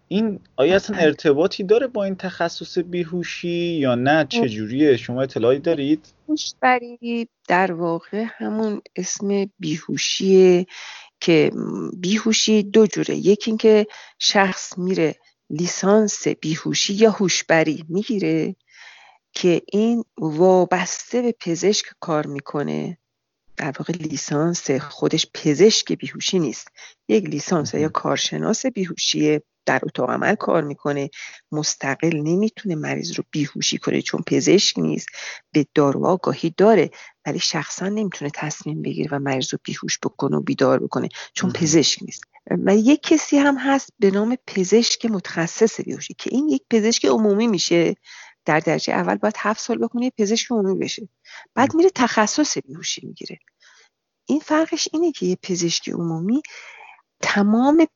این 0.08 0.40
آیا 0.56 0.76
اصلا 0.76 0.98
ارتباطی 0.98 1.64
داره 1.64 1.88
با 1.88 2.04
این 2.04 2.16
تخصص 2.16 2.78
بیهوشی 2.78 3.78
یا 3.80 3.96
نه؟ 3.96 4.26
چجوریه؟ 4.26 4.98
شما 4.98 5.22
اطلاعی 5.22 5.60
دارید؟ 5.60 6.06
هوشبری 6.30 7.30
در 7.48 7.72
واقع 7.72 8.26
همون 8.38 8.82
اسم 8.96 9.52
بیهوشیه 9.60 10.66
که 11.20 11.52
بیهوشی 11.98 12.64
دو 12.64 12.88
جوره. 12.88 13.16
یکی 13.16 13.52
اینکه 13.52 13.88
شخص 14.20 14.78
میره 14.78 15.16
لیسانس 15.50 16.28
بیهوشی 16.28 16.94
یا 16.94 17.12
هوشبری 17.12 17.86
می‌گیره 17.90 18.56
که 19.34 19.62
این 19.72 20.04
وابسته 20.18 21.22
به 21.22 21.36
پزشک 21.40 21.86
کار 22.00 22.28
می‌کنه. 22.28 22.98
در 23.58 23.74
واقع 23.80 23.94
لیسانس 23.94 24.72
خودش 24.72 25.28
پزشک 25.34 25.94
بیهوشی 25.94 26.40
نیست. 26.40 26.68
یک 27.08 27.26
لیسانس 27.26 27.74
یا 27.74 27.90
کارشناس 27.90 28.66
بیهوشیه. 28.66 29.42
در 29.66 29.80
اتاق 29.84 30.10
عمل 30.10 30.36
کار 30.36 30.64
می‌کنه. 30.64 31.10
مستقل 31.52 32.18
نمی‌تونه 32.18 32.76
مریض 32.76 33.12
رو 33.12 33.24
بیهوشی 33.32 33.78
کنه 33.78 34.02
چون 34.02 34.24
پزشک 34.28 34.80
نیست. 34.80 35.08
به 35.52 35.66
دارو 35.74 36.06
آگاهی 36.06 36.54
داره 36.58 36.92
ولی 37.26 37.40
شخصا 37.40 37.90
نمی‌تونه 37.90 38.32
تصمیم 38.36 38.82
بگیره 38.82 39.10
و 39.12 39.20
مریض 39.20 39.54
رو 39.54 39.60
بیهوش 39.64 40.00
بکنه 40.04 40.38
و 40.38 40.42
بیدار 40.42 40.80
بکنه 40.80 41.10
چون 41.34 41.52
پزشک 41.52 42.04
نیست. 42.04 42.24
و 42.66 42.76
یک 42.76 43.02
کسی 43.04 43.38
هم 43.38 43.58
هست 43.58 43.90
به 44.00 44.12
نام 44.12 44.38
پزشک 44.48 45.06
متخصص 45.06 45.82
بیهوشی 45.82 46.14
که 46.14 46.30
این 46.34 46.50
یک 46.50 46.64
پزشک 46.70 47.06
عمومی 47.06 47.48
میشه. 47.48 47.96
در 48.46 48.60
درجه 48.60 48.94
اول 48.94 49.16
باید 49.16 49.36
هفت 49.38 49.62
سال 49.62 49.78
بکنه 49.78 50.10
پزشک 50.10 50.52
عمومی 50.52 50.80
بشه. 50.80 51.10
بعد 51.56 51.76
میره 51.76 51.90
تخصص 51.96 52.58
بیهوشی 52.58 53.08
می‌گیره. 53.08 53.40
این 54.26 54.40
فرقش 54.40 54.88
اینه 54.94 55.12
که 55.12 55.26
یه 55.26 55.36
پزشک 55.44 55.90
عمومی 55.90 56.42
تمام 57.22 57.88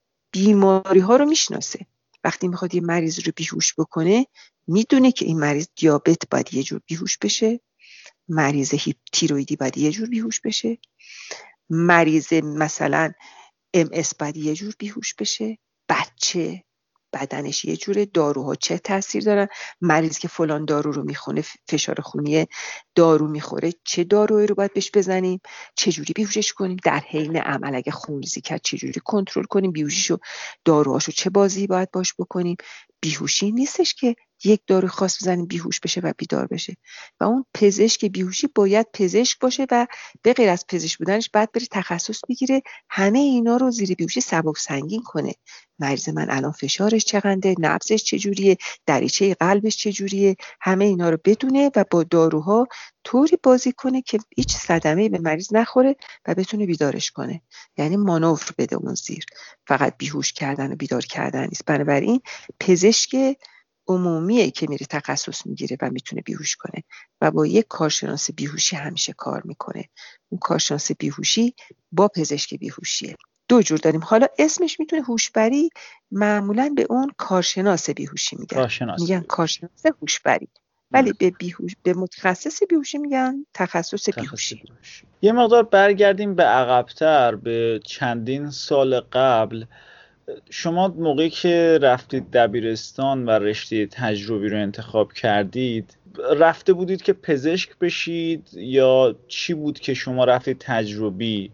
بیماری 0.46 1.00
ها 1.00 1.16
رو 1.16 1.26
می‌شناسه. 1.26 1.86
وقتی 2.24 2.48
می‌خواد 2.48 2.76
یه 2.76 2.82
مریض 2.82 3.20
رو 3.20 3.32
بیهوش 3.36 3.74
بکنه 3.78 4.28
می‌دونه 4.68 5.12
که 5.12 5.26
این 5.26 5.40
مریض 5.40 5.68
دیابت 5.76 6.30
باید 6.32 6.54
یه 6.54 6.64
جور 6.64 6.82
بیهوش 6.88 7.18
بشه. 7.18 7.60
مریض 8.30 8.74
تیرویدی 9.14 9.56
باید 9.56 9.78
یه 9.78 9.92
جور 9.92 10.10
بیهوش 10.10 10.42
بشه. 10.42 10.78
مریض 11.70 12.34
مثلا 12.34 13.12
ام 13.74 13.90
اس 13.94 14.16
باید 14.16 14.38
یه 14.38 14.54
جور 14.56 14.74
بیهوش 14.80 15.14
بشه. 15.14 15.58
بچه 15.90 16.64
بدنش 17.22 17.66
یه 17.66 17.78
جوره 17.78 18.06
داروها 18.06 18.56
چه 18.56 18.78
تاثیر 18.78 19.24
دارن 19.24 19.48
مریض 19.82 20.18
که 20.18 20.28
فلان 20.28 20.66
دارو 20.66 20.92
رو 20.92 21.04
می‌خونه 21.04 21.44
فشار 21.70 22.02
خونی 22.02 22.46
دارو 22.96 23.28
می‌خوره 23.28 23.72
چه 23.84 24.04
دارویی 24.04 24.48
رو 24.48 24.56
باید 24.56 24.74
بهش 24.74 24.92
بزنیم؟ 24.94 25.40
چه 25.76 25.92
جوری 25.92 26.14
بیهوشش 26.14 26.54
کنیم؟ 26.54 26.78
در 26.84 27.00
حین 27.00 27.38
عمل 27.38 27.76
اگه 27.76 27.92
خونریزی 27.92 28.42
کرد 28.42 28.62
چه 28.64 28.78
جوری 28.78 29.02
کنترل 29.06 29.44
کنیم؟ 29.44 29.72
بیهوشیشو 29.72 30.18
داروهاشو 30.66 31.12
چه 31.12 31.30
بازی 31.30 31.68
باید 31.68 31.92
باش 31.92 32.14
بکنیم؟ 32.20 32.56
بیهوشی 33.02 33.52
نیستش 33.52 33.94
که 33.94 34.16
یک 34.44 34.62
دارو 34.68 34.88
خاص 34.88 35.24
بزنیم 35.24 35.46
بیهوش 35.46 35.80
بشه 35.80 36.02
و 36.02 36.14
بیدار 36.18 36.48
بشه. 36.48 36.78
و 37.20 37.24
اون 37.24 37.46
پزشک 37.54 38.06
بیهوشی 38.06 38.48
باید 38.56 38.88
پزشک 38.94 39.40
باشه 39.40 39.68
و 39.72 39.88
به 40.22 40.34
غیر 40.34 40.50
از 40.50 40.66
پزشک 40.68 40.98
بودنش 40.98 41.30
بعد 41.30 41.52
بره 41.52 41.66
تخصص 41.72 42.22
بگیره. 42.30 42.62
همه 42.90 43.20
اینا 43.20 43.58
رو 43.58 43.72
زیر 43.72 43.94
بیهوشی 43.96 44.22
سبک 44.22 44.58
سنگین 44.58 45.04
کنه. 45.04 45.34
مریض 45.80 46.10
من 46.10 46.30
الان 46.30 46.52
فشارش 46.52 47.06
چقدره 47.06 47.56
نبضش 47.60 48.04
چجوریه 48.04 48.58
دریچه 48.86 49.34
قلبش 49.34 49.78
چجوریه؟ 49.78 50.36
همه 50.62 50.86
اینا 50.86 51.10
رو 51.10 51.18
بدونه 51.26 51.72
و 51.76 51.86
با 51.92 52.04
داروها 52.04 52.68
طوری 53.04 53.38
بازی 53.44 53.72
کنه 53.72 54.02
که 54.02 54.20
هیچ 54.38 54.56
صدمه 54.56 55.10
به 55.10 55.20
مریض 55.20 55.54
نخوره 55.54 55.96
و 56.28 56.36
بتونه 56.36 56.66
بیدارش 56.66 57.12
کنه. 57.12 57.42
یعنی 57.78 57.98
مانور 57.98 58.50
بده 58.58 58.76
اون 58.76 58.96
زیر. 58.96 59.26
فقط 59.68 59.98
بیهوش 59.98 60.34
کردن 60.34 60.72
و 60.72 60.76
بیدار 60.76 61.02
کردن 61.02 61.48
نیست. 61.48 61.66
بنابراین 61.66 62.22
پزشک 62.60 63.38
عمومیه 63.88 64.52
که 64.52 64.68
میره 64.70 64.86
تخصص 64.86 65.46
می‌گیره 65.46 65.78
و 65.82 65.90
می‌تونه 65.90 66.22
بیهوش 66.22 66.56
کنه 66.56 66.84
و 67.22 67.32
با 67.32 67.46
یک 67.46 67.66
کارشناس 67.70 68.32
بیهوشی 68.32 68.76
همیشه 68.76 69.14
کار 69.14 69.42
می‌کنه. 69.46 69.90
اون 70.30 70.40
کارشناس 70.40 70.92
بیهوشی 70.92 71.56
با 71.92 72.08
پزشک 72.08 72.54
بیهوشیه. 72.54 73.16
دو 73.48 73.62
جور 73.62 73.80
داریم. 73.80 74.02
حالا 74.04 74.28
اسمش 74.40 74.80
می‌تونه 74.80 75.02
هوشبری 75.02 75.70
معمولا 76.12 76.74
به 76.76 76.88
اون 76.90 77.12
کارشناس 77.18 77.90
بیهوشی 77.90 78.36
میگن. 78.36 78.58
کارشناس. 78.58 79.02
میگن 79.02 79.22
کارشناس 79.22 79.86
هوشبری. 80.02 80.48
ولی 80.92 81.14
به 81.14 81.30
بیهوش 81.30 81.76
به 81.84 81.94
متخصص 81.94 82.64
بیهوشی 82.70 82.98
میگن 82.98 83.46
تخصص 83.54 84.10
بیهوشی. 84.10 84.64
یه 85.22 85.32
مقدار 85.32 85.64
برگردیم 85.64 86.36
به 86.36 86.44
عقبتر 86.44 87.36
به 87.36 87.80
چندین 87.86 88.50
سال 88.50 89.00
قبل. 89.00 89.66
شما 90.50 90.88
موقعی 90.88 91.30
که 91.30 91.80
رفتید 91.82 92.32
دبیرستان 92.32 93.26
و 93.26 93.30
رشته 93.30 93.86
تجربی 93.86 94.50
رو 94.50 94.58
انتخاب 94.58 95.14
کردید 95.14 95.98
رفته 96.40 96.74
بودید 96.74 97.02
که 97.02 97.14
پزشک 97.14 97.78
بشید 97.78 98.50
یا 98.54 99.16
چی 99.28 99.54
بود 99.54 99.80
که 99.80 99.94
شما 99.94 100.26
رفتید 100.26 100.58
تجربی؟ 100.60 101.52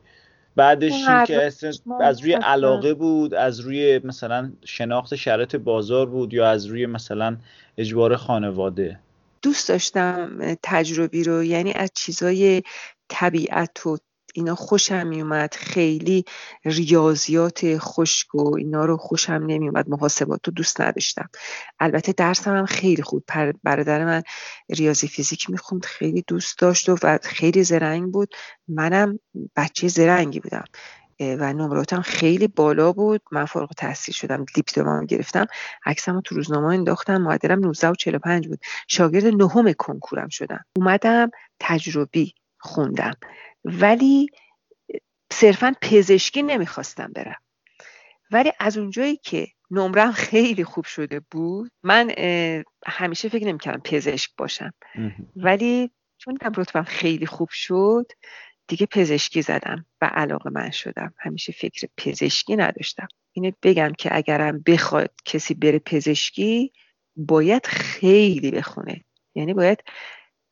بعدش 0.55 0.93
این 0.93 1.25
که 1.25 1.51
از 2.01 2.21
روی 2.21 2.33
علاقه 2.33 2.93
بود 2.93 3.33
از 3.33 3.59
روی 3.59 4.01
مثلا 4.03 4.51
شناخت 4.65 5.15
شرط 5.15 5.55
بازار 5.55 6.05
بود 6.05 6.33
یا 6.33 6.49
از 6.49 6.65
روی 6.65 6.85
مثلا 6.85 7.37
اجبار 7.77 8.15
خانواده؟ 8.15 8.99
دوست 9.41 9.69
داشتم 9.69 10.39
تجربی 10.63 11.23
رو 11.23 11.43
یعنی 11.43 11.73
از 11.73 11.91
چیزای 11.95 12.63
طبیعت 13.07 13.85
و 13.85 13.97
اینا 14.33 14.55
خوشم 14.55 15.07
میومد. 15.07 15.53
خیلی 15.53 16.25
ریاضیات 16.65 17.77
خشک 17.77 18.35
و 18.35 18.55
اینا 18.55 18.85
رو 18.85 18.97
خوشم 18.97 19.43
نمیومد. 19.47 19.89
محاسبات 19.89 20.47
رو 20.47 20.53
دوست 20.53 20.81
نداشتم. 20.81 21.29
البته 21.79 22.11
درسم 22.11 22.57
هم 22.57 22.65
خیلی 22.65 23.03
خوب. 23.03 23.23
برادر 23.63 24.05
من 24.05 24.23
ریاضی 24.69 25.07
فیزیک 25.07 25.49
می‌خوند 25.49 25.85
خیلی 25.85 26.23
دوست 26.27 26.59
داشت 26.59 26.89
و 26.89 27.17
خیلی 27.23 27.63
زرنگ 27.63 28.11
بود. 28.11 28.35
منم 28.67 29.19
بچه 29.55 29.87
زرنگی 29.87 30.39
بودم. 30.39 30.63
و 31.19 31.53
نمراتم 31.53 32.01
خیلی 32.01 32.47
بالا 32.47 32.91
بود. 32.91 33.21
من 33.31 33.45
فارغ 33.45 33.73
تحصیل 33.77 34.13
شدم. 34.13 34.45
دیپلم 34.55 35.05
گرفتم. 35.05 35.45
عکسمو 35.85 36.21
تو 36.21 36.35
روزنامه 36.35 36.67
انداختم. 36.67 37.21
معدلم 37.21 37.59
19 37.59 37.89
و 37.89 37.95
45 37.95 38.47
بود. 38.47 38.59
شاگرد 38.87 39.25
نهم 39.25 39.73
کنکورم 39.73 40.29
شدم. 40.29 40.65
اومدم 40.75 41.31
تجربی 41.59 42.33
خوندم. 42.59 43.13
ولی 43.63 44.27
صرفا 45.31 45.73
پزشکی 45.81 46.43
نمی‌خواستم 46.43 47.11
برم. 47.15 47.41
ولی 48.31 48.51
از 48.59 48.77
اونجایی 48.77 49.15
که 49.15 49.47
نمرم 49.71 50.11
خیلی 50.11 50.63
خوب 50.63 50.85
شده 50.85 51.21
بود 51.31 51.71
من 51.83 52.11
همیشه 52.85 53.29
فکر 53.29 53.45
نمی‌کردم 53.45 53.81
پزشک 53.85 54.31
باشم. 54.37 54.73
ولی 55.35 55.91
چون 56.17 56.37
رتبم 56.57 56.83
خیلی 56.83 57.25
خوب 57.25 57.49
شد 57.51 58.11
دیگه 58.67 58.85
پزشکی 58.85 59.41
زدم 59.41 59.85
و 60.01 60.05
علاقه 60.05 60.49
من 60.49 60.71
شدم. 60.71 61.13
همیشه 61.19 61.53
فکر 61.53 61.87
پزشکی 61.97 62.55
نداشتم. 62.55 63.07
اینه 63.31 63.53
بگم 63.63 63.91
که 63.97 64.17
اگرم 64.17 64.59
بخواد 64.59 65.11
کسی 65.25 65.53
بره 65.53 65.79
پزشکی 65.79 66.71
باید 67.15 67.65
خیلی 67.65 68.51
بخونه. 68.51 69.03
یعنی 69.35 69.53
باید 69.53 69.83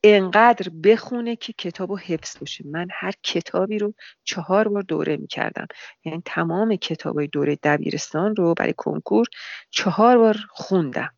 انقدر 0.03 0.69
بخونه 0.83 1.35
که 1.35 1.53
کتاب 1.53 1.99
حفظ 1.99 2.37
باشه 2.39 2.63
من 2.67 2.87
هر 2.91 3.13
کتابی 3.23 3.79
رو 3.79 3.93
چهار 4.23 4.67
بار 4.67 4.81
دوره 4.81 5.17
می‌کردم. 5.17 5.67
یعنی 6.05 6.21
تمام 6.25 6.75
کتاب 6.75 7.15
های 7.15 7.27
دوره 7.27 7.57
دبیرستان 7.63 8.35
رو 8.35 8.53
برای 8.53 8.73
کنکور 8.77 9.27
چهار 9.69 10.17
بار 10.17 10.37
خوندم. 10.49 11.09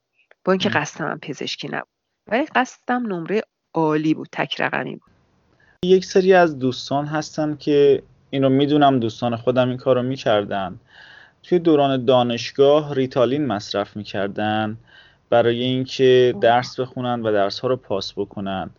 با 0.45 0.53
اینکه 0.53 0.69
قصدم 0.69 1.11
هم 1.11 1.19
پزشکی 1.19 1.67
نبود. 1.67 1.87
ولی 2.27 2.45
قصدم 2.55 3.13
نمره 3.13 3.41
عالی 3.73 4.13
بود 4.13 4.29
تک 4.31 4.61
رقمی 4.61 4.95
بود. 4.95 5.11
یک 5.85 6.05
سری 6.05 6.33
از 6.33 6.59
دوستان 6.59 7.05
هستن 7.05 7.55
که 7.55 8.03
اینو 8.29 8.49
می‌دونم 8.49 8.99
دوستان 8.99 9.35
خودم 9.35 9.69
این 9.69 9.77
کارو 9.77 10.03
می‌کردن. 10.03 10.79
توی 11.43 11.59
دوران 11.59 12.05
دانشگاه 12.05 12.93
ریتالین 12.93 13.45
مصرف 13.45 13.95
می‌کردن. 13.95 14.77
برای 15.33 15.63
اینکه 15.63 16.35
درس 16.41 16.79
بخونن 16.79 17.21
و 17.21 17.31
درس 17.31 17.59
ها 17.59 17.67
رو 17.67 17.75
پاس 17.75 18.13
بکنن. 18.13 18.69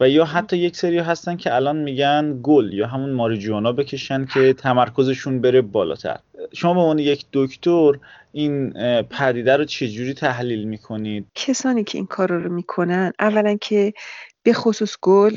و 0.00 0.08
یا 0.08 0.24
حتی 0.24 0.56
یک 0.56 0.76
سری 0.76 0.98
هستن 0.98 1.36
که 1.36 1.54
الان 1.54 1.76
میگن 1.76 2.40
گل 2.42 2.72
یا 2.72 2.86
همون 2.86 3.12
ماریجوانا 3.12 3.72
بکشن 3.72 4.24
که 4.24 4.52
تمرکزشون 4.52 5.40
بره 5.40 5.62
بالاتر. 5.62 6.18
شما 6.52 6.74
به 6.74 6.80
عنوان 6.80 6.98
یک 6.98 7.26
دکتر 7.32 7.92
این 8.32 8.72
پدیده 9.02 9.56
رو 9.56 9.64
چجوری 9.64 10.14
تحلیل 10.14 10.64
می‌کنید؟ 10.64 11.26
کسانی 11.34 11.84
که 11.84 11.98
این 11.98 12.06
کار 12.06 12.32
رو 12.32 12.52
می‌کنن 12.52 13.12
اولا 13.18 13.56
که 13.56 13.92
به 14.42 14.52
خصوص 14.52 14.96
گل 15.02 15.36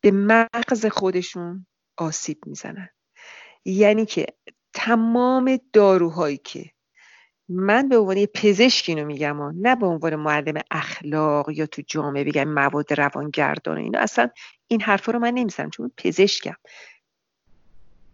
به 0.00 0.10
مغز 0.10 0.86
خودشون 0.86 1.66
آسیب 1.96 2.38
می‌زنن. 2.46 2.88
یعنی 3.64 4.06
که 4.06 4.26
تمام 4.74 5.58
داروهایی 5.72 6.40
که 6.44 6.64
من 7.52 7.88
به 7.88 7.98
عنوان 7.98 8.26
پزشک 8.26 8.88
اینو 8.88 9.04
میگم 9.04 9.40
و 9.40 9.52
نه 9.52 9.76
به 9.76 9.86
عنوان 9.86 10.16
معلم 10.16 10.60
اخلاق 10.70 11.50
یا 11.50 11.66
تو 11.66 11.82
جامعه 11.86 12.24
بگم 12.24 12.48
مواد 12.48 12.92
روانگردان 12.92 13.78
اینا 13.78 13.98
اصلا 13.98 14.30
این 14.66 14.80
حرفا 14.80 15.12
رو 15.12 15.18
من 15.18 15.30
نمی‌زنم 15.30 15.70
چون 15.70 15.92
پزشکم. 15.96 16.56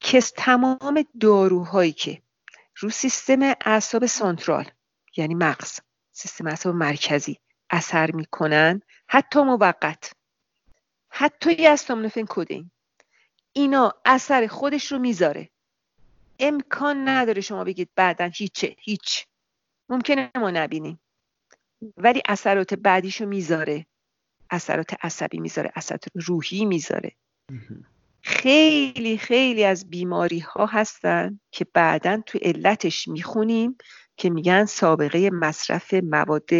کس 0.00 0.32
تمام 0.36 1.04
داروهایی 1.20 1.92
که 1.92 2.22
رو 2.76 2.90
سیستم 2.90 3.42
اعصاب 3.42 4.06
سانترال 4.06 4.64
یعنی 5.16 5.34
مغز 5.34 5.80
سیستم 6.12 6.46
اعصاب 6.46 6.74
مرکزی 6.74 7.38
اثر 7.70 8.10
می‌کنن 8.10 8.82
حتی 9.08 9.42
موقت 9.42 10.12
حتی 11.08 11.52
یه 11.52 11.70
استامنوفن 11.70 12.24
کدین 12.28 12.70
اینا 13.52 13.94
اثر 14.04 14.46
خودش 14.46 14.92
رو 14.92 14.98
می‌ذاره. 14.98 15.50
امکان 16.38 17.08
نداره 17.08 17.40
شما 17.40 17.64
بگید 17.64 17.90
بعدا 17.96 18.30
هیچه 18.34 18.76
هیچ. 18.78 19.26
ممکنه 19.88 20.30
ما 20.36 20.50
نبینیم. 20.50 21.00
ولی 21.96 22.22
اثرات 22.28 22.74
بعدیشو 22.74 23.26
می‌ذاره. 23.26 23.86
اثرات 24.50 24.94
عصبی 25.02 25.40
می‌ذاره 25.40 25.72
اثرات 25.74 26.04
روحی 26.14 26.64
می‌ذاره. 26.64 27.12
خیلی 28.22 29.18
خیلی 29.18 29.64
از 29.64 29.90
بیماری 29.90 30.38
ها 30.38 30.66
هستن 30.66 31.40
که 31.50 31.66
بعدا 31.74 32.22
تو 32.26 32.38
علتش 32.42 33.08
می‌خونیم 33.08 33.76
که 34.16 34.30
میگن 34.30 34.64
سابقه 34.64 35.30
مصرف 35.30 35.94
مواد 35.94 36.50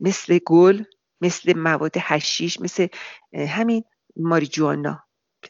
مثل 0.00 0.38
گل 0.46 0.84
مثل 1.20 1.58
مواد 1.58 1.94
حشیش 1.98 2.60
مثل 2.60 2.86
همین 3.34 3.84
ماریجوانا. 4.16 5.04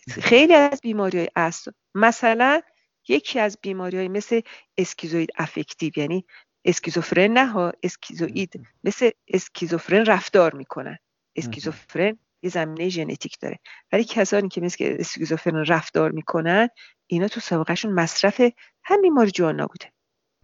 خیلی 0.09 0.55
از 0.55 0.81
بیماری 0.81 1.29
های 1.37 1.53
مثلا 1.95 2.61
یکی 3.09 3.39
از 3.39 3.59
بیماری 3.63 3.97
های 3.97 4.09
مثل 4.09 4.41
schizoid 4.79 5.31
affective 5.39 5.93
یعنی 5.97 6.25
اسکیزوفرن 6.65 7.33
نه 7.33 7.47
ها 7.47 7.73
schizoid 7.83 8.67
مثل 8.85 9.11
اسکیزوفرن 9.29 10.05
رفتار 10.05 10.55
می‌کنن. 10.55 10.99
اسکیزوفرن 11.37 12.19
یه 12.43 12.51
زمینه 12.51 12.89
ژنتیک 12.89 13.39
داره. 13.41 13.59
ولی 13.93 14.05
کسانی 14.05 14.49
که 14.49 14.61
مثل 14.61 14.97
اسکیزوفرن 14.99 15.65
رفتار 15.65 16.11
می‌کنن 16.11 16.69
اینا 17.07 17.29
تو 17.29 17.41
سابقهشون 17.41 17.93
مصرف 17.93 18.41
همین 18.85 19.13
ماریجوانا 19.13 19.67
بوده. 19.67 19.93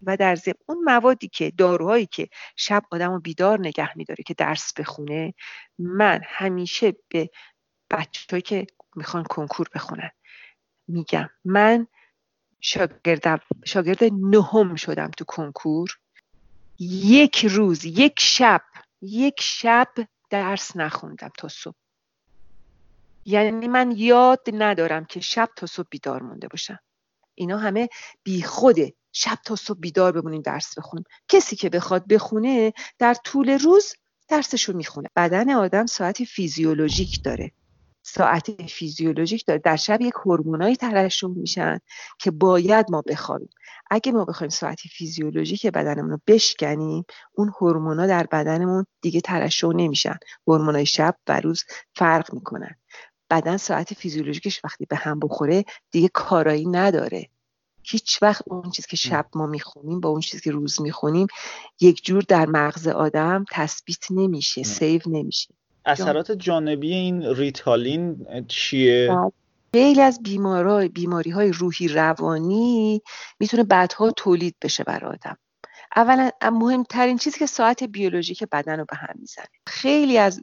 و 0.03 0.17
در 0.17 0.35
ضمن 0.35 0.53
اون 0.65 0.83
موادی 0.83 1.27
که 1.27 1.51
داروهایی 1.57 2.05
که 2.05 2.27
شب 2.55 2.83
آدم 2.91 3.11
رو 3.11 3.19
بیدار 3.19 3.59
نگه 3.59 3.97
میداره 3.97 4.23
که 4.23 4.33
درس 4.33 4.73
بخونه 4.73 5.33
من 5.79 6.21
همیشه 6.23 6.93
به 7.09 7.29
بچههایی 7.91 8.41
که 8.41 8.67
می‌خوان 8.95 9.23
کنکور 9.23 9.67
بخونن 9.75 10.09
میگم 10.87 11.29
من 11.45 11.87
شاگرد, 12.61 13.41
شاگرد 13.65 14.03
نهم 14.03 14.75
شدم 14.75 15.11
تو 15.17 15.25
کنکور. 15.25 15.99
یک 16.79 17.45
روز 17.45 17.85
یک 17.85 18.19
شب 18.19 18.61
یک 19.01 19.41
شب 19.41 19.87
درس 20.29 20.75
نخوندم 20.75 21.31
تا 21.37 21.47
صبح. 21.47 21.75
یعنی 23.25 23.67
من 23.67 23.93
یاد 23.97 24.41
ندارم 24.53 25.05
که 25.05 25.19
شب 25.19 25.49
تا 25.55 25.65
صبح 25.65 25.87
بیدار 25.89 26.21
مونده 26.23 26.47
باشم. 26.47 26.79
اینا 27.35 27.57
همه 27.57 27.89
بی 28.23 28.41
خوده. 28.41 28.93
شب 29.13 29.37
تا 29.45 29.55
صبح 29.55 29.79
بیدار 29.79 30.11
بمونیم 30.11 30.41
درس 30.41 30.77
بخونیم. 30.77 31.05
کسی 31.27 31.55
که 31.55 31.69
بخواد 31.69 32.07
بخونه 32.07 32.73
در 32.99 33.13
طول 33.13 33.49
روز 33.49 33.93
درسشو 34.27 34.73
می‌خونه. 34.73 35.09
بدن 35.15 35.49
آدم 35.49 35.85
ساعت 35.85 36.23
فیزیولوژیک 36.23 37.23
داره. 37.23 37.51
ساعت 38.09 38.65
فیزیولوژیک 38.67 39.45
داره. 39.45 39.59
در 39.59 39.75
شب 39.75 40.01
یک 40.01 40.13
هورمونایی 40.25 40.75
ترشح 40.75 41.27
میشن 41.27 41.79
که 42.19 42.31
باید 42.31 42.85
ما 42.91 43.01
بخوابیم. 43.01 43.49
اگه 43.91 44.11
ما 44.11 44.25
بخوایم 44.25 44.49
ساعت 44.49 44.79
فیزیولوژیک 44.79 45.67
بدنمون 45.67 46.09
رو 46.09 46.19
بشکنیم 46.27 47.05
اون 47.33 47.51
هورمونا 47.61 48.07
در 48.07 48.27
بدنمون 48.31 48.85
دیگه 49.01 49.21
ترشح 49.21 49.67
نمیشن. 49.67 50.17
هورمونای 50.47 50.85
شب 50.85 51.15
و 51.27 51.39
روز 51.39 51.63
فرق 51.95 52.33
می‌کنن. 52.33 52.75
بدن 53.29 53.57
ساعت 53.57 53.93
فیزیولوژیکش 53.93 54.61
وقتی 54.63 54.85
به 54.85 54.95
هم 54.95 55.19
بخوره 55.19 55.65
دیگه 55.91 56.09
کارایی 56.13 56.65
نداره. 56.65 57.29
هیچ 57.83 58.23
وقت 58.23 58.43
اون 58.47 58.71
چیز 58.71 58.85
که 58.85 58.97
شب 58.97 59.25
ما 59.35 59.45
می‌خونیم 59.45 59.99
با 59.99 60.09
اون 60.09 60.21
چیزی 60.21 60.43
که 60.43 60.51
روز 60.51 60.81
می‌خونیم 60.81 61.27
یک 61.79 62.05
جور 62.05 62.23
در 62.27 62.45
مغز 62.45 62.87
آدم 62.87 63.45
تثبیت 63.51 64.11
نمیشه 64.11 64.63
save 64.63 65.01
نمیشه. 65.05 65.53
اثرات 65.87 66.31
جانبی 66.31 66.93
این 66.93 67.35
ریتالین 67.35 68.27
چیه؟ 68.47 69.07
بله. 69.09 69.31
خیلی 69.73 70.01
از 70.01 70.23
بیماری, 70.23 70.89
بیماری 70.89 71.31
های 71.31 71.51
روحی 71.51 71.87
روانی 71.87 73.01
می‌تونه 73.39 73.63
بعدها 73.63 74.11
تولید 74.11 74.55
بشه 74.61 74.83
برای 74.83 75.11
آدم. 75.11 75.37
اولا 75.95 76.29
مهمترین 76.51 77.17
چیزی 77.17 77.39
که 77.39 77.45
ساعت 77.45 77.83
بیولوژیک 77.83 78.43
بدن 78.51 78.79
رو 78.79 78.85
به 78.89 78.95
هم 78.95 79.15
می‌زنه. 79.19 79.45
خیلی 79.67 80.17
از 80.17 80.41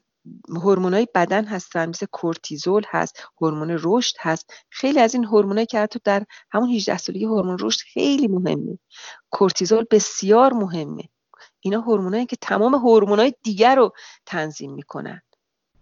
هورمونای 0.49 1.09
بدن 1.15 1.45
هستن 1.45 1.89
مثل 1.89 2.07
کورتیزول 2.13 2.83
هست 2.89 3.25
هورمون 3.41 3.79
رشد 3.81 4.17
هست. 4.21 4.53
خیلی 4.71 5.01
از 5.01 5.15
این 5.15 5.25
هورمونایی 5.25 5.67
که 5.67 5.81
حتی 5.81 6.01
در 6.05 6.25
همون 6.51 6.71
18 6.71 6.99
سالگی 6.99 7.25
هورمون 7.25 7.57
رشد 7.61 7.81
خیلی 7.81 8.29
مهمه. 8.29 8.79
کورتیزول 9.31 9.85
بسیار 9.91 10.53
مهمه. 10.53 11.03
اینا 11.61 11.81
هورمونایی 11.81 12.27
که 12.27 12.37
تمام 12.41 12.75
هورمونای 12.75 13.35
دیگر 13.43 13.77
رو 13.77 13.93
تنظیم 14.27 14.75
می‌کنن. 14.75 15.23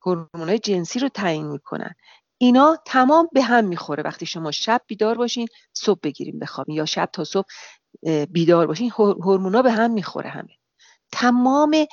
هورمونای 0.06 0.58
جنسی 0.58 0.98
رو 0.98 1.08
تعیین 1.08 1.46
می‌کنن. 1.46 1.94
اینا 2.38 2.78
تمام 2.86 3.28
به 3.32 3.42
هم 3.42 3.64
می‌خوره. 3.64 4.02
وقتی 4.02 4.26
شما 4.26 4.50
شب 4.50 4.80
بیدار 4.86 5.18
باشین 5.18 5.48
صبح 5.72 6.00
بگیریم 6.02 6.38
بخوابین 6.38 6.76
یا 6.76 6.84
شب 6.84 7.08
تا 7.12 7.24
صبح 7.24 7.48
بیدار 8.30 8.66
باشین 8.66 8.90
هورمونا 8.90 9.62
به 9.62 9.72
هم 9.72 9.90
می‌خوره 9.90 10.30
همه. 10.30 10.56
تمام 11.12 11.86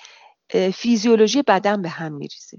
فیزیولوژی 0.73 1.41
بدن 1.41 1.81
به 1.81 1.89
هم 1.89 2.13
میریزه. 2.13 2.57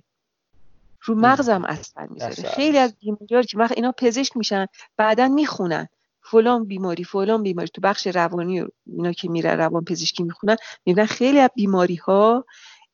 رو 1.03 1.15
مغزم 1.15 1.65
اثر 1.65 2.07
می‌ذاره. 2.07 2.35
خیلی 2.35 2.79
از 2.79 2.97
بیماری‌ها 3.01 3.43
که 3.43 3.59
وقت 3.59 3.73
اینا 3.73 3.93
پزشک 3.99 4.37
میشن 4.37 4.67
بعدا 4.97 5.29
می‌خونن. 5.29 5.89
فلان 6.23 6.65
بیماری 6.65 7.05
فلان 7.05 7.43
بیماری. 7.43 7.69
تو 7.69 7.81
بخش 7.81 8.07
روانی 8.07 8.65
اینا 8.87 9.13
که 9.13 9.29
میره 9.29 9.55
روان 9.55 9.85
پزشکی 9.85 10.23
می‌خونن 10.23 10.57
می‌بینن 10.87 11.07
خیلی 11.07 11.39
از 11.39 11.51
بیماری 11.55 11.97
ها 11.97 12.45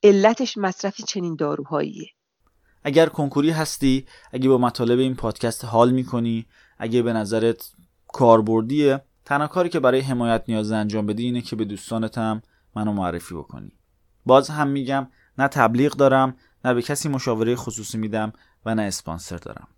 علتش 0.02 0.58
مصرف 0.58 1.00
چنین 1.00 1.36
داروهاییه. 1.36 2.06
اگر 2.87 3.09
کنکوری 3.09 3.51
هستی 3.51 4.07
اگه 4.33 4.49
با 4.49 4.59
مطالب 4.59 4.99
این 4.99 5.14
پادکست 5.14 5.64
حال 5.64 5.90
می‌کنی 5.90 6.46
اگه 6.79 7.03
به 7.03 7.12
نظرت 7.12 7.72
کاربردیه 8.09 9.01
تنها 9.25 9.46
کاری 9.46 9.68
که 9.68 9.81
برای 9.81 10.01
حمایت 10.01 10.44
نیازه 10.48 10.72
انجام 10.72 11.07
بدی 11.07 11.25
اینه 11.25 11.42
که 11.42 11.57
به 11.57 11.64
دوستانت 11.64 12.18
هم 12.18 12.42
منو 12.77 12.92
معرفی 12.92 13.35
بکنی. 13.35 13.72
باز 14.27 14.51
هم 14.51 14.68
میگم 14.68 15.09
نه 15.38 15.49
تبلیغ 15.49 15.92
دارم 15.92 16.37
نه 16.64 16.75
به 16.75 16.83
کسی 16.83 17.09
مشاوره 17.09 17.57
خصوصی 17.57 17.99
میدم 17.99 18.33
و 18.66 18.75
نه 18.75 18.83
اسپانسر 18.83 19.37
دارم. 19.37 19.68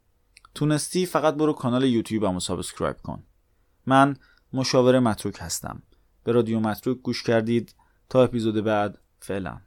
تونستی 0.55 1.07
فقط 1.07 1.35
برو 1.35 1.53
کانال 1.53 1.85
یوتیوبمو 1.85 2.40
subscribe 2.40 2.96
کن. 2.97 3.23
من 3.87 4.16
مشاور 4.53 4.99
متروک 4.99 5.37
هستم. 5.40 5.83
به 6.25 6.33
رادیو 6.33 6.61
متروک 6.61 6.99
گوش 6.99 7.23
کردید. 7.23 7.75
تا 8.09 8.23
اپیزود 8.23 8.64
بعد 8.64 8.99
فعلا. 9.21 9.61